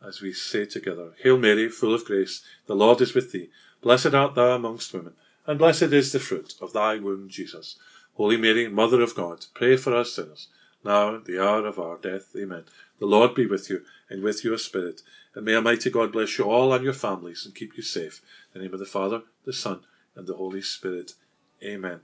[0.06, 3.49] as we say together Hail Mary, full of grace, the Lord is with thee.
[3.82, 5.14] Blessed art thou amongst women,
[5.47, 7.78] and blessed is the fruit of thy womb, Jesus.
[8.16, 10.47] Holy Mary, Mother of God, pray for us sinners,
[10.84, 12.36] now the hour of our death.
[12.38, 12.66] Amen.
[12.99, 15.01] The Lord be with you, and with your spirit,
[15.34, 18.22] and may Almighty God bless you all and your families and keep you safe.
[18.54, 19.82] In the name of the Father, the Son,
[20.16, 21.14] and the Holy Spirit.
[21.64, 22.01] Amen.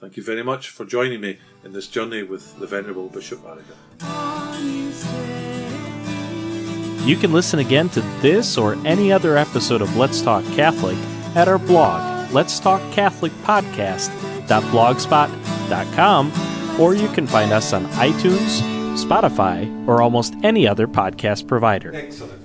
[0.00, 3.76] Thank you very much for joining me in this journey with the Venerable Bishop Barrigan.
[7.06, 10.96] You can listen again to this or any other episode of Let's Talk Catholic
[11.34, 14.14] at our blog, Let's Talk Catholic Podcast
[14.48, 16.32] blogspot.com,
[16.80, 18.60] or you can find us on iTunes,
[18.96, 21.94] Spotify, or almost any other podcast provider.
[21.94, 22.37] Excellent.